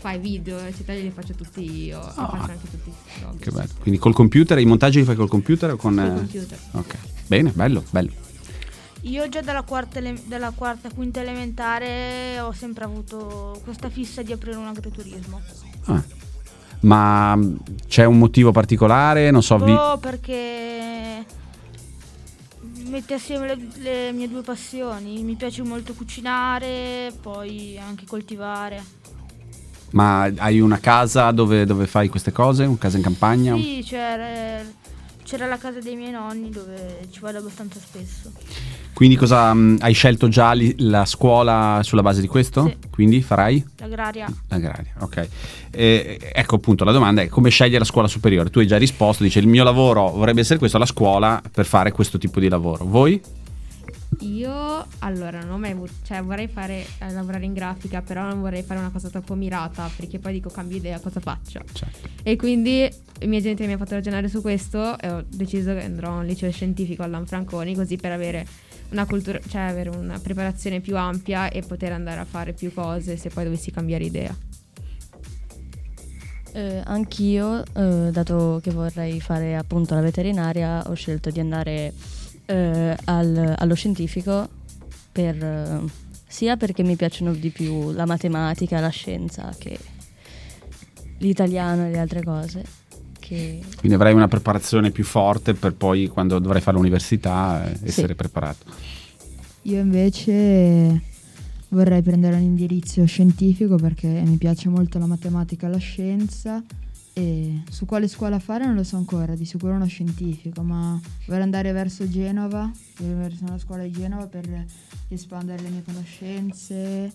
fa 0.00 0.12
i 0.12 0.18
video, 0.18 0.58
eccetera, 0.58 0.96
li 1.00 1.10
faccio 1.10 1.32
tutti 1.34 1.86
io, 1.86 1.98
Ah. 1.98 2.12
faccio 2.28 2.50
anche 2.52 2.70
tutti 2.70 2.88
i 2.88 2.92
vlog. 3.20 3.38
Che 3.38 3.50
bello. 3.50 3.68
Quindi 3.80 3.98
col 3.98 4.12
computer, 4.12 4.58
i 4.58 4.64
montaggi 4.66 4.98
li 4.98 5.04
fai 5.04 5.16
col 5.16 5.28
computer 5.28 5.72
o 5.72 5.76
con... 5.76 5.94
Col 5.94 6.04
eh, 6.04 6.14
computer. 6.14 6.58
Ok, 6.72 6.94
bene, 7.26 7.50
bello, 7.52 7.82
bello. 7.90 8.10
Io 9.02 9.28
già 9.28 9.40
dalla 9.40 9.62
quarta, 9.62 10.00
dalla 10.24 10.50
quarta 10.50 10.90
quinta 10.90 11.20
elementare 11.20 12.40
ho 12.40 12.52
sempre 12.52 12.84
avuto 12.84 13.60
questa 13.62 13.88
fissa 13.90 14.22
di 14.22 14.32
aprire 14.32 14.56
un 14.56 14.66
agriturismo. 14.66 15.40
Ah. 15.84 16.02
Ma 16.80 17.34
mh, 17.36 17.58
c'è 17.86 18.04
un 18.04 18.18
motivo 18.18 18.50
particolare? 18.52 19.30
Non 19.30 19.42
so, 19.42 19.56
vi- 19.58 19.72
Oh, 19.72 19.98
perché 19.98 21.24
mette 22.86 23.14
assieme 23.14 23.54
le, 23.54 23.68
le 23.76 24.12
mie 24.12 24.28
due 24.28 24.42
passioni. 24.42 25.22
Mi 25.22 25.34
piace 25.36 25.62
molto 25.62 25.94
cucinare, 25.94 27.12
poi 27.20 27.78
anche 27.78 28.04
coltivare. 28.04 28.82
ma 29.92 30.22
hai 30.24 30.60
una 30.60 30.78
casa 30.80 31.30
dove, 31.30 31.64
dove 31.64 31.86
fai 31.86 32.08
queste 32.08 32.32
cose? 32.32 32.64
Una 32.64 32.76
casa 32.78 32.96
in 32.96 33.02
campagna? 33.04 33.54
Sì, 33.56 33.82
c'era, 33.86 34.60
c'era 35.22 35.46
la 35.46 35.56
casa 35.56 35.80
dei 35.80 35.96
miei 35.96 36.10
nonni 36.10 36.50
dove 36.50 37.06
ci 37.10 37.20
vado 37.20 37.38
abbastanza 37.38 37.78
spesso. 37.80 38.30
Quindi 38.98 39.14
cosa 39.14 39.54
mh, 39.54 39.76
hai 39.78 39.92
scelto 39.92 40.26
già 40.26 40.50
li- 40.54 40.74
la 40.78 41.04
scuola 41.04 41.78
sulla 41.84 42.02
base 42.02 42.20
di 42.20 42.26
questo? 42.26 42.66
Sì. 42.66 42.76
Quindi 42.90 43.22
farai? 43.22 43.64
L'agraria. 43.76 44.26
Agraria, 44.48 44.92
ok. 44.98 45.28
Eh, 45.70 46.18
ecco 46.32 46.56
appunto 46.56 46.82
la 46.82 46.90
domanda 46.90 47.22
è 47.22 47.28
come 47.28 47.48
scegliere 47.48 47.78
la 47.78 47.84
scuola 47.84 48.08
superiore? 48.08 48.50
Tu 48.50 48.58
hai 48.58 48.66
già 48.66 48.76
risposto, 48.76 49.22
dice 49.22 49.38
il 49.38 49.46
mio 49.46 49.62
lavoro 49.62 50.10
vorrebbe 50.10 50.40
essere 50.40 50.58
questo, 50.58 50.78
la 50.78 50.84
scuola 50.84 51.40
per 51.48 51.64
fare 51.64 51.92
questo 51.92 52.18
tipo 52.18 52.40
di 52.40 52.48
lavoro. 52.48 52.86
Voi? 52.86 53.22
Io 54.22 54.84
allora 54.98 55.42
non 55.42 55.52
ho 55.52 55.58
mai 55.58 55.70
avuto, 55.70 55.92
cioè 56.02 56.20
vorrei 56.20 56.48
fare 56.48 56.84
eh, 56.98 57.12
lavorare 57.12 57.44
in 57.44 57.52
grafica, 57.52 58.02
però 58.02 58.24
non 58.24 58.40
vorrei 58.40 58.64
fare 58.64 58.80
una 58.80 58.90
cosa 58.90 59.08
troppo 59.10 59.34
mirata, 59.34 59.88
perché 59.94 60.18
poi 60.18 60.32
dico 60.32 60.50
cambio 60.50 60.76
idea, 60.76 60.98
cosa 60.98 61.20
faccio? 61.20 61.60
Certo. 61.72 62.08
E 62.24 62.34
quindi 62.34 62.90
i 63.20 63.26
miei 63.28 63.42
genitori 63.42 63.68
mi 63.68 63.74
hanno 63.74 63.84
fatto 63.84 63.94
ragionare 63.94 64.28
su 64.28 64.40
questo 64.40 64.98
e 64.98 65.08
ho 65.08 65.24
deciso 65.24 65.72
che 65.72 65.84
andrò 65.84 66.14
a 66.14 66.16
un 66.16 66.26
liceo 66.26 66.50
scientifico 66.50 67.04
a 67.04 67.06
Lanfranconi 67.06 67.76
così 67.76 67.96
per 67.96 68.10
avere 68.10 68.44
una 68.90 69.06
cultura, 69.06 69.38
cioè 69.48 69.62
avere 69.62 69.90
una 69.90 70.18
preparazione 70.18 70.80
più 70.80 70.96
ampia 70.96 71.48
e 71.50 71.62
poter 71.62 71.92
andare 71.92 72.20
a 72.20 72.24
fare 72.24 72.52
più 72.52 72.72
cose 72.72 73.16
se 73.16 73.28
poi 73.28 73.44
dovessi 73.44 73.70
cambiare 73.70 74.04
idea. 74.04 74.34
Eh, 76.52 76.82
anch'io, 76.84 77.62
eh, 77.74 78.10
dato 78.10 78.58
che 78.62 78.70
vorrei 78.70 79.20
fare 79.20 79.54
appunto 79.56 79.94
la 79.94 80.00
veterinaria, 80.00 80.82
ho 80.88 80.94
scelto 80.94 81.30
di 81.30 81.40
andare 81.40 81.92
eh, 82.46 82.96
al- 83.04 83.54
allo 83.56 83.74
scientifico 83.74 84.48
per, 85.12 85.42
eh, 85.42 85.80
sia 86.26 86.56
perché 86.56 86.82
mi 86.82 86.96
piacciono 86.96 87.34
di 87.34 87.50
più 87.50 87.92
la 87.92 88.06
matematica, 88.06 88.80
la 88.80 88.88
scienza 88.88 89.54
che 89.58 89.78
l'italiano 91.18 91.86
e 91.86 91.90
le 91.90 91.98
altre 91.98 92.22
cose. 92.22 92.77
Che 93.28 93.60
Quindi 93.76 93.94
avrai 93.94 94.14
una 94.14 94.26
preparazione 94.26 94.90
più 94.90 95.04
forte 95.04 95.52
per 95.52 95.74
poi 95.74 96.06
quando 96.06 96.38
dovrai 96.38 96.62
fare 96.62 96.78
l'università 96.78 97.70
eh, 97.70 97.78
essere 97.82 98.14
preparato. 98.14 98.64
Io 99.62 99.80
invece 99.80 101.02
vorrei 101.68 102.00
prendere 102.00 102.36
un 102.36 102.42
indirizzo 102.42 103.04
scientifico 103.04 103.76
perché 103.76 104.08
mi 104.08 104.38
piace 104.38 104.70
molto 104.70 104.98
la 104.98 105.04
matematica 105.04 105.66
e 105.66 105.70
la 105.70 105.76
scienza 105.76 106.64
e 107.12 107.64
su 107.68 107.84
quale 107.84 108.08
scuola 108.08 108.38
fare 108.38 108.64
non 108.64 108.76
lo 108.76 108.82
so 108.82 108.96
ancora, 108.96 109.34
di 109.34 109.44
sicuro 109.44 109.74
uno 109.74 109.86
scientifico, 109.86 110.62
ma 110.62 110.98
vorrei 111.26 111.42
andare 111.42 111.70
verso 111.72 112.08
Genova, 112.08 112.70
verso 112.96 113.44
una 113.44 113.58
scuola 113.58 113.82
di 113.82 113.90
Genova 113.90 114.26
per 114.26 114.64
espandere 115.08 115.60
le 115.60 115.68
mie 115.68 115.82
conoscenze 115.82 117.12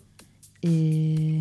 e 0.59 1.39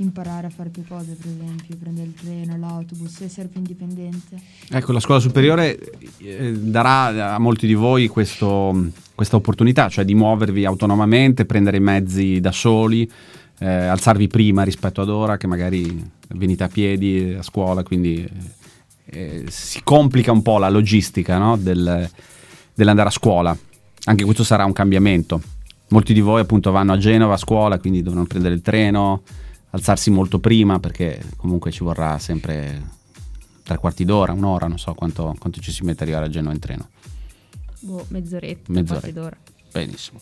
imparare 0.00 0.46
a 0.46 0.50
fare 0.50 0.68
più 0.68 0.84
cose, 0.86 1.16
per 1.20 1.30
esempio, 1.30 1.76
prendere 1.76 2.06
il 2.06 2.14
treno, 2.14 2.56
l'autobus, 2.56 3.20
essere 3.20 3.48
più 3.48 3.58
indipendente. 3.60 4.36
Ecco, 4.70 4.92
la 4.92 5.00
scuola 5.00 5.20
superiore 5.20 5.78
eh, 6.18 6.52
darà 6.52 7.34
a 7.34 7.38
molti 7.38 7.66
di 7.66 7.74
voi 7.74 8.06
questo- 8.08 8.90
questa 9.14 9.36
opportunità, 9.36 9.88
cioè 9.88 10.04
di 10.04 10.14
muovervi 10.14 10.64
autonomamente, 10.64 11.44
prendere 11.44 11.78
i 11.78 11.80
mezzi 11.80 12.38
da 12.40 12.52
soli, 12.52 13.10
eh, 13.58 13.66
alzarvi 13.66 14.28
prima 14.28 14.62
rispetto 14.62 15.00
ad 15.00 15.08
ora, 15.08 15.36
che 15.36 15.48
magari 15.48 16.10
venite 16.28 16.62
a 16.64 16.68
piedi 16.68 17.34
a 17.36 17.42
scuola, 17.42 17.82
quindi 17.82 18.26
eh, 19.10 19.44
si 19.48 19.80
complica 19.82 20.30
un 20.30 20.42
po' 20.42 20.58
la 20.58 20.68
logistica 20.68 21.38
no? 21.38 21.56
del- 21.56 22.08
dell'andare 22.74 23.08
a 23.08 23.12
scuola. 23.12 23.56
Anche 24.04 24.24
questo 24.24 24.44
sarà 24.44 24.64
un 24.64 24.72
cambiamento. 24.72 25.40
Molti 25.88 26.12
di 26.12 26.20
voi 26.20 26.40
appunto 26.42 26.70
vanno 26.70 26.92
a 26.92 26.98
Genova 26.98 27.34
a 27.34 27.38
scuola, 27.38 27.78
quindi 27.78 28.02
dovranno 28.02 28.26
prendere 28.26 28.54
il 28.54 28.60
treno, 28.62 29.22
alzarsi 29.70 30.10
molto 30.10 30.38
prima 30.38 30.78
perché 30.78 31.22
comunque 31.36 31.70
ci 31.70 31.82
vorrà 31.82 32.18
sempre 32.18 32.96
tre 33.62 33.76
quarti 33.76 34.04
d'ora, 34.04 34.32
un'ora, 34.32 34.66
non 34.66 34.78
so 34.78 34.94
quanto, 34.94 35.34
quanto 35.38 35.60
ci 35.60 35.70
si 35.70 35.84
mette 35.84 36.02
ad 36.02 36.08
arrivare 36.08 36.26
a 36.26 36.30
Genova 36.30 36.54
in 36.54 36.60
treno. 36.60 36.88
Boh, 37.80 38.04
mezz'oretta, 38.08 38.72
Mezz'ora. 38.72 39.00
quarti 39.00 39.12
d'ora. 39.12 39.36
Benissimo. 39.72 40.20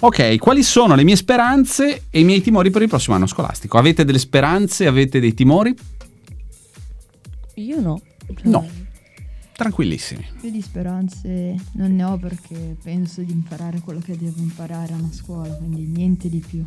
Ok, 0.00 0.36
quali 0.36 0.62
sono 0.62 0.94
le 0.94 1.04
mie 1.04 1.16
speranze 1.16 2.04
e 2.10 2.20
i 2.20 2.24
miei 2.24 2.42
timori 2.42 2.70
per 2.70 2.82
il 2.82 2.88
prossimo 2.88 3.16
anno 3.16 3.26
scolastico? 3.26 3.78
Avete 3.78 4.04
delle 4.04 4.18
speranze? 4.18 4.86
Avete 4.86 5.20
dei 5.20 5.32
timori? 5.32 5.74
io 7.54 7.80
no. 7.80 8.00
No. 8.42 8.68
Tranquillissimi. 9.54 10.26
Più 10.38 10.50
di 10.50 10.60
speranze 10.60 11.54
non 11.72 11.94
ne 11.96 12.04
ho 12.04 12.18
perché 12.18 12.76
penso 12.82 13.22
di 13.22 13.32
imparare 13.32 13.80
quello 13.80 14.00
che 14.00 14.14
devo 14.18 14.38
imparare 14.40 14.92
a 14.92 14.96
una 14.96 15.10
scuola, 15.12 15.54
quindi 15.54 15.86
niente 15.86 16.28
di 16.28 16.44
più. 16.46 16.62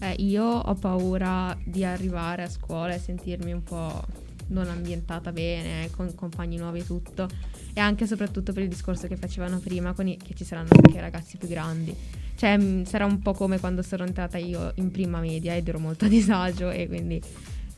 Eh, 0.00 0.14
io 0.18 0.44
ho 0.44 0.74
paura 0.74 1.56
di 1.64 1.84
arrivare 1.84 2.42
a 2.44 2.48
scuola 2.48 2.94
e 2.94 2.98
sentirmi 2.98 3.52
un 3.52 3.62
po' 3.62 4.02
non 4.48 4.68
ambientata 4.68 5.32
bene, 5.32 5.88
con 5.96 6.14
compagni 6.14 6.56
nuovi 6.56 6.80
e 6.80 6.86
tutto. 6.86 7.28
E 7.72 7.80
anche 7.80 8.04
e 8.04 8.06
soprattutto 8.06 8.52
per 8.52 8.62
il 8.64 8.68
discorso 8.68 9.06
che 9.06 9.16
facevano 9.16 9.58
prima, 9.58 9.94
i- 9.98 10.18
che 10.22 10.34
ci 10.34 10.44
saranno 10.44 10.68
anche 10.72 11.00
ragazzi 11.00 11.36
più 11.38 11.48
grandi. 11.48 11.94
Cioè, 12.36 12.56
mh, 12.56 12.84
sarà 12.84 13.06
un 13.06 13.20
po' 13.20 13.32
come 13.32 13.58
quando 13.60 13.82
sono 13.82 14.04
entrata 14.04 14.36
io 14.36 14.72
in 14.76 14.90
prima 14.90 15.20
media 15.20 15.54
ed 15.54 15.68
ero 15.68 15.78
molto 15.78 16.04
a 16.04 16.08
disagio 16.08 16.70
e 16.70 16.86
quindi 16.88 17.20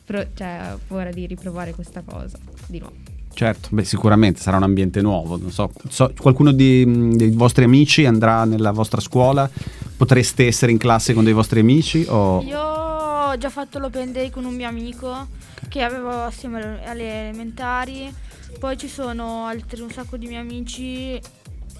pro- 0.03 0.27
cioè, 0.33 0.71
ho 0.73 0.79
paura 0.87 1.11
di 1.11 1.25
riprovare 1.27 1.73
questa 1.73 2.01
cosa 2.01 2.37
di 2.67 2.79
nuovo. 2.79 2.95
Certo, 3.33 3.67
beh, 3.71 3.83
sicuramente 3.83 4.39
sarà 4.39 4.57
un 4.57 4.63
ambiente 4.63 5.01
nuovo. 5.01 5.49
So, 5.49 5.71
so- 5.89 6.13
qualcuno 6.17 6.51
di- 6.51 7.15
dei 7.15 7.29
vostri 7.31 7.65
amici 7.65 8.05
andrà 8.05 8.45
nella 8.45 8.71
vostra 8.71 9.01
scuola? 9.01 9.49
Potreste 9.97 10.45
essere 10.45 10.71
in 10.71 10.77
classe 10.77 11.13
con 11.13 11.23
dei 11.23 11.33
vostri 11.33 11.59
amici? 11.61 12.05
O... 12.09 12.41
Io 12.41 12.59
ho 12.59 13.37
già 13.37 13.49
fatto 13.49 13.79
l'open 13.79 14.11
day 14.11 14.29
con 14.29 14.43
un 14.45 14.53
mio 14.53 14.67
amico 14.67 15.27
che 15.69 15.81
avevo 15.83 16.09
assieme 16.23 16.85
alle- 16.85 17.29
elementari. 17.29 18.13
Poi 18.59 18.77
ci 18.77 18.87
sono 18.87 19.45
altri 19.45 19.81
un 19.81 19.91
sacco 19.91 20.17
di 20.17 20.27
miei 20.27 20.41
amici 20.41 21.13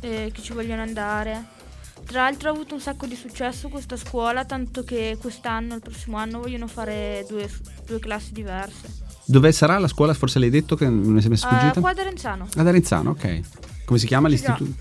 eh, 0.01 0.31
che 0.33 0.41
ci 0.41 0.53
vogliono 0.53 0.81
andare. 0.81 1.53
Tra 2.05 2.21
l'altro 2.21 2.49
ho 2.49 2.53
avuto 2.53 2.73
un 2.75 2.81
sacco 2.81 3.05
di 3.05 3.15
successo 3.15 3.67
questa 3.69 3.97
scuola, 3.97 4.45
tanto 4.45 4.83
che 4.83 5.17
quest'anno, 5.19 5.75
il 5.75 5.81
prossimo 5.81 6.17
anno, 6.17 6.39
vogliono 6.39 6.67
fare 6.67 7.25
due, 7.27 7.49
due 7.85 7.99
classi 7.99 8.31
diverse. 8.31 8.87
Dove 9.25 9.51
sarà 9.51 9.79
la 9.79 9.87
scuola? 9.87 10.13
Forse 10.13 10.37
l'hai 10.39 10.49
detto 10.51 10.75
che 10.75 10.85
non 10.85 10.99
mi 11.13 11.21
è 11.21 11.25
Uh, 11.25 11.35
sfuggita? 11.35 11.79
qua 11.79 11.89
ad 11.89 11.97
Arenzano, 11.97 12.47
Ad 12.55 12.67
Arenzano, 12.67 13.09
ok. 13.11 13.39
Come 13.85 13.99
si 13.99 14.05
chiama 14.05 14.27
l'istituto? 14.27 14.71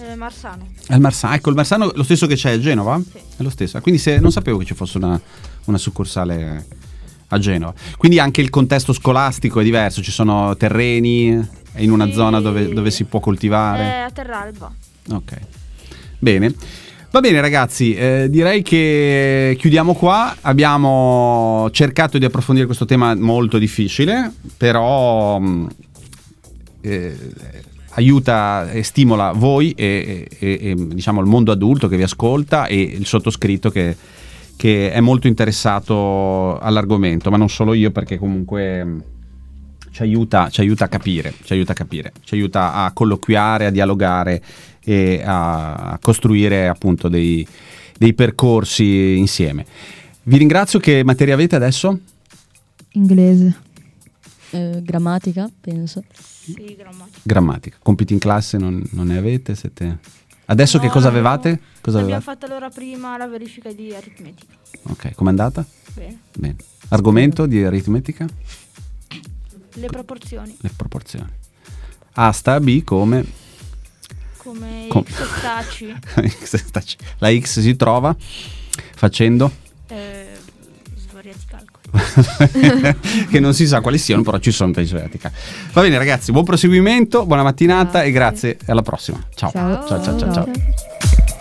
Eh, 0.00 0.14
Marsano. 0.14 0.66
Al 0.88 1.00
Marsano. 1.00 1.34
Ecco, 1.34 1.50
il 1.50 1.56
Marsano 1.56 1.92
è 1.92 1.96
lo 1.96 2.02
stesso 2.02 2.26
che 2.26 2.34
c'è 2.34 2.52
a 2.52 2.58
Genova? 2.60 3.00
Sì. 3.00 3.18
È 3.36 3.42
lo 3.42 3.50
stesso. 3.50 3.80
Quindi 3.80 4.00
se, 4.00 4.18
non 4.18 4.30
sapevo 4.32 4.58
che 4.58 4.64
ci 4.64 4.74
fosse 4.74 4.98
una, 4.98 5.20
una 5.64 5.78
succursale 5.78 6.66
a 7.28 7.38
Genova. 7.38 7.74
Quindi 7.96 8.18
anche 8.18 8.40
il 8.40 8.50
contesto 8.50 8.92
scolastico 8.92 9.60
è 9.60 9.62
diverso, 9.64 10.00
ci 10.02 10.10
sono 10.10 10.56
terreni 10.56 11.46
è 11.72 11.82
in 11.82 11.90
una 11.90 12.06
Sì. 12.06 12.14
zona 12.14 12.40
dove, 12.40 12.72
dove 12.72 12.90
si 12.90 13.04
può 13.04 13.20
È 13.20 13.22
coltivare. 13.22 13.82
Eh, 13.82 14.00
a 14.00 14.10
Terralba. 14.10 14.72
Ok. 15.10 15.36
Bene. 16.18 16.54
Va 17.10 17.20
bene 17.20 17.40
ragazzi, 17.40 17.94
eh, 17.94 18.26
direi 18.28 18.62
che 18.62 19.56
chiudiamo 19.58 19.94
qua. 19.94 20.36
Abbiamo 20.42 21.68
cercato 21.72 22.18
di 22.18 22.26
approfondire 22.26 22.66
questo 22.66 22.84
tema 22.84 23.14
molto 23.14 23.56
difficile, 23.56 24.30
però 24.58 25.38
mh, 25.38 25.68
eh, 26.82 27.16
aiuta 27.98 28.70
e 28.70 28.82
stimola 28.82 29.32
voi 29.32 29.72
e, 29.72 30.28
e- 30.38 30.58
e, 30.60 30.74
diciamo 30.76 31.20
il 31.20 31.26
mondo 31.26 31.50
adulto 31.50 31.88
che 31.88 31.96
vi 31.96 32.04
ascolta 32.04 32.66
e 32.66 32.80
il 32.80 33.06
sottoscritto 33.06 33.70
che, 33.70 33.96
che 34.56 34.92
è 34.92 35.00
molto 35.00 35.26
interessato 35.26 36.58
all'argomento, 36.58 37.30
ma 37.30 37.36
non 37.36 37.48
solo 37.48 37.74
io 37.74 37.90
perché 37.90 38.16
comunque 38.16 38.84
mh, 38.84 39.02
ci 39.90 40.02
aiuta, 40.02 40.48
ci 40.48 40.60
aiuta 40.60 40.84
a 40.84 40.88
capire, 40.88 41.34
ci 41.42 41.52
aiuta 41.52 41.72
a 41.72 41.74
capire, 41.74 42.12
ci 42.22 42.34
aiuta 42.34 42.72
a 42.72 42.92
colloquiare, 42.92 43.66
a 43.66 43.70
dialogare 43.70 44.40
e 44.82 45.20
a 45.24 45.98
costruire 46.00 46.68
appunto 46.68 47.08
dei, 47.08 47.46
dei 47.98 48.14
percorsi 48.14 49.18
insieme. 49.18 49.66
Vi 50.22 50.36
ringrazio, 50.36 50.78
che 50.78 51.02
materia 51.04 51.34
avete 51.34 51.56
adesso? 51.56 51.98
Inglese. 52.92 53.66
Eh, 54.50 54.80
grammatica, 54.82 55.50
penso. 55.60 56.02
Sì, 56.12 56.74
grammatica. 56.76 57.20
Grammatica. 57.22 57.76
Compiti 57.82 58.12
in 58.12 58.18
classe 58.18 58.56
non, 58.58 58.82
non 58.92 59.06
ne 59.08 59.18
avete? 59.18 59.54
Siete... 59.54 59.98
Adesso 60.46 60.78
che 60.78 60.86
No, 60.86 60.92
cosa 60.92 61.06
no, 61.08 61.12
avevate? 61.14 61.60
Cosa 61.82 61.98
Abbiamo 61.98 62.16
avevate? 62.16 62.24
fatto 62.24 62.46
allora 62.46 62.70
prima 62.70 63.16
la 63.18 63.26
verifica 63.26 63.70
di 63.72 63.94
aritmetica. 63.94 64.54
Ok, 64.84 65.14
com'è 65.14 65.28
andata? 65.28 65.64
Bene. 65.92 66.20
Bene. 66.34 66.56
Argomento 66.88 67.44
di 67.44 67.62
aritmetica? 67.62 68.26
Le 69.74 69.86
proporzioni. 69.86 70.56
Le 70.60 70.70
proporzioni. 70.74 71.30
A 72.12 72.32
sta 72.32 72.58
B 72.60 72.82
come... 72.82 73.24
Come 74.38 74.86
Com- 74.88 75.04
x 75.04 75.24
sta 75.36 76.80
C. 76.80 76.96
La 77.18 77.30
X 77.38 77.60
si 77.60 77.76
trova 77.76 78.16
facendo... 78.94 79.66
che 83.30 83.40
non 83.40 83.54
si 83.54 83.66
sa 83.66 83.80
quali 83.80 83.98
siano, 83.98 84.22
però 84.22 84.38
ci 84.38 84.50
sono 84.50 84.72
dei 84.72 84.84
svariati. 84.84 85.18
Va 85.72 85.80
bene 85.80 85.98
ragazzi, 85.98 86.32
buon 86.32 86.44
proseguimento, 86.44 87.26
buona 87.26 87.42
mattinata 87.42 88.02
e 88.02 88.10
grazie 88.10 88.58
alla 88.66 88.82
prossima. 88.82 89.18
Ciao. 89.34 89.50
Ciao. 89.50 89.86
ciao 89.86 90.02
ciao 90.02 90.18
ciao. 90.18 90.32
ciao. 90.32 90.44
Ciao. 90.44 91.37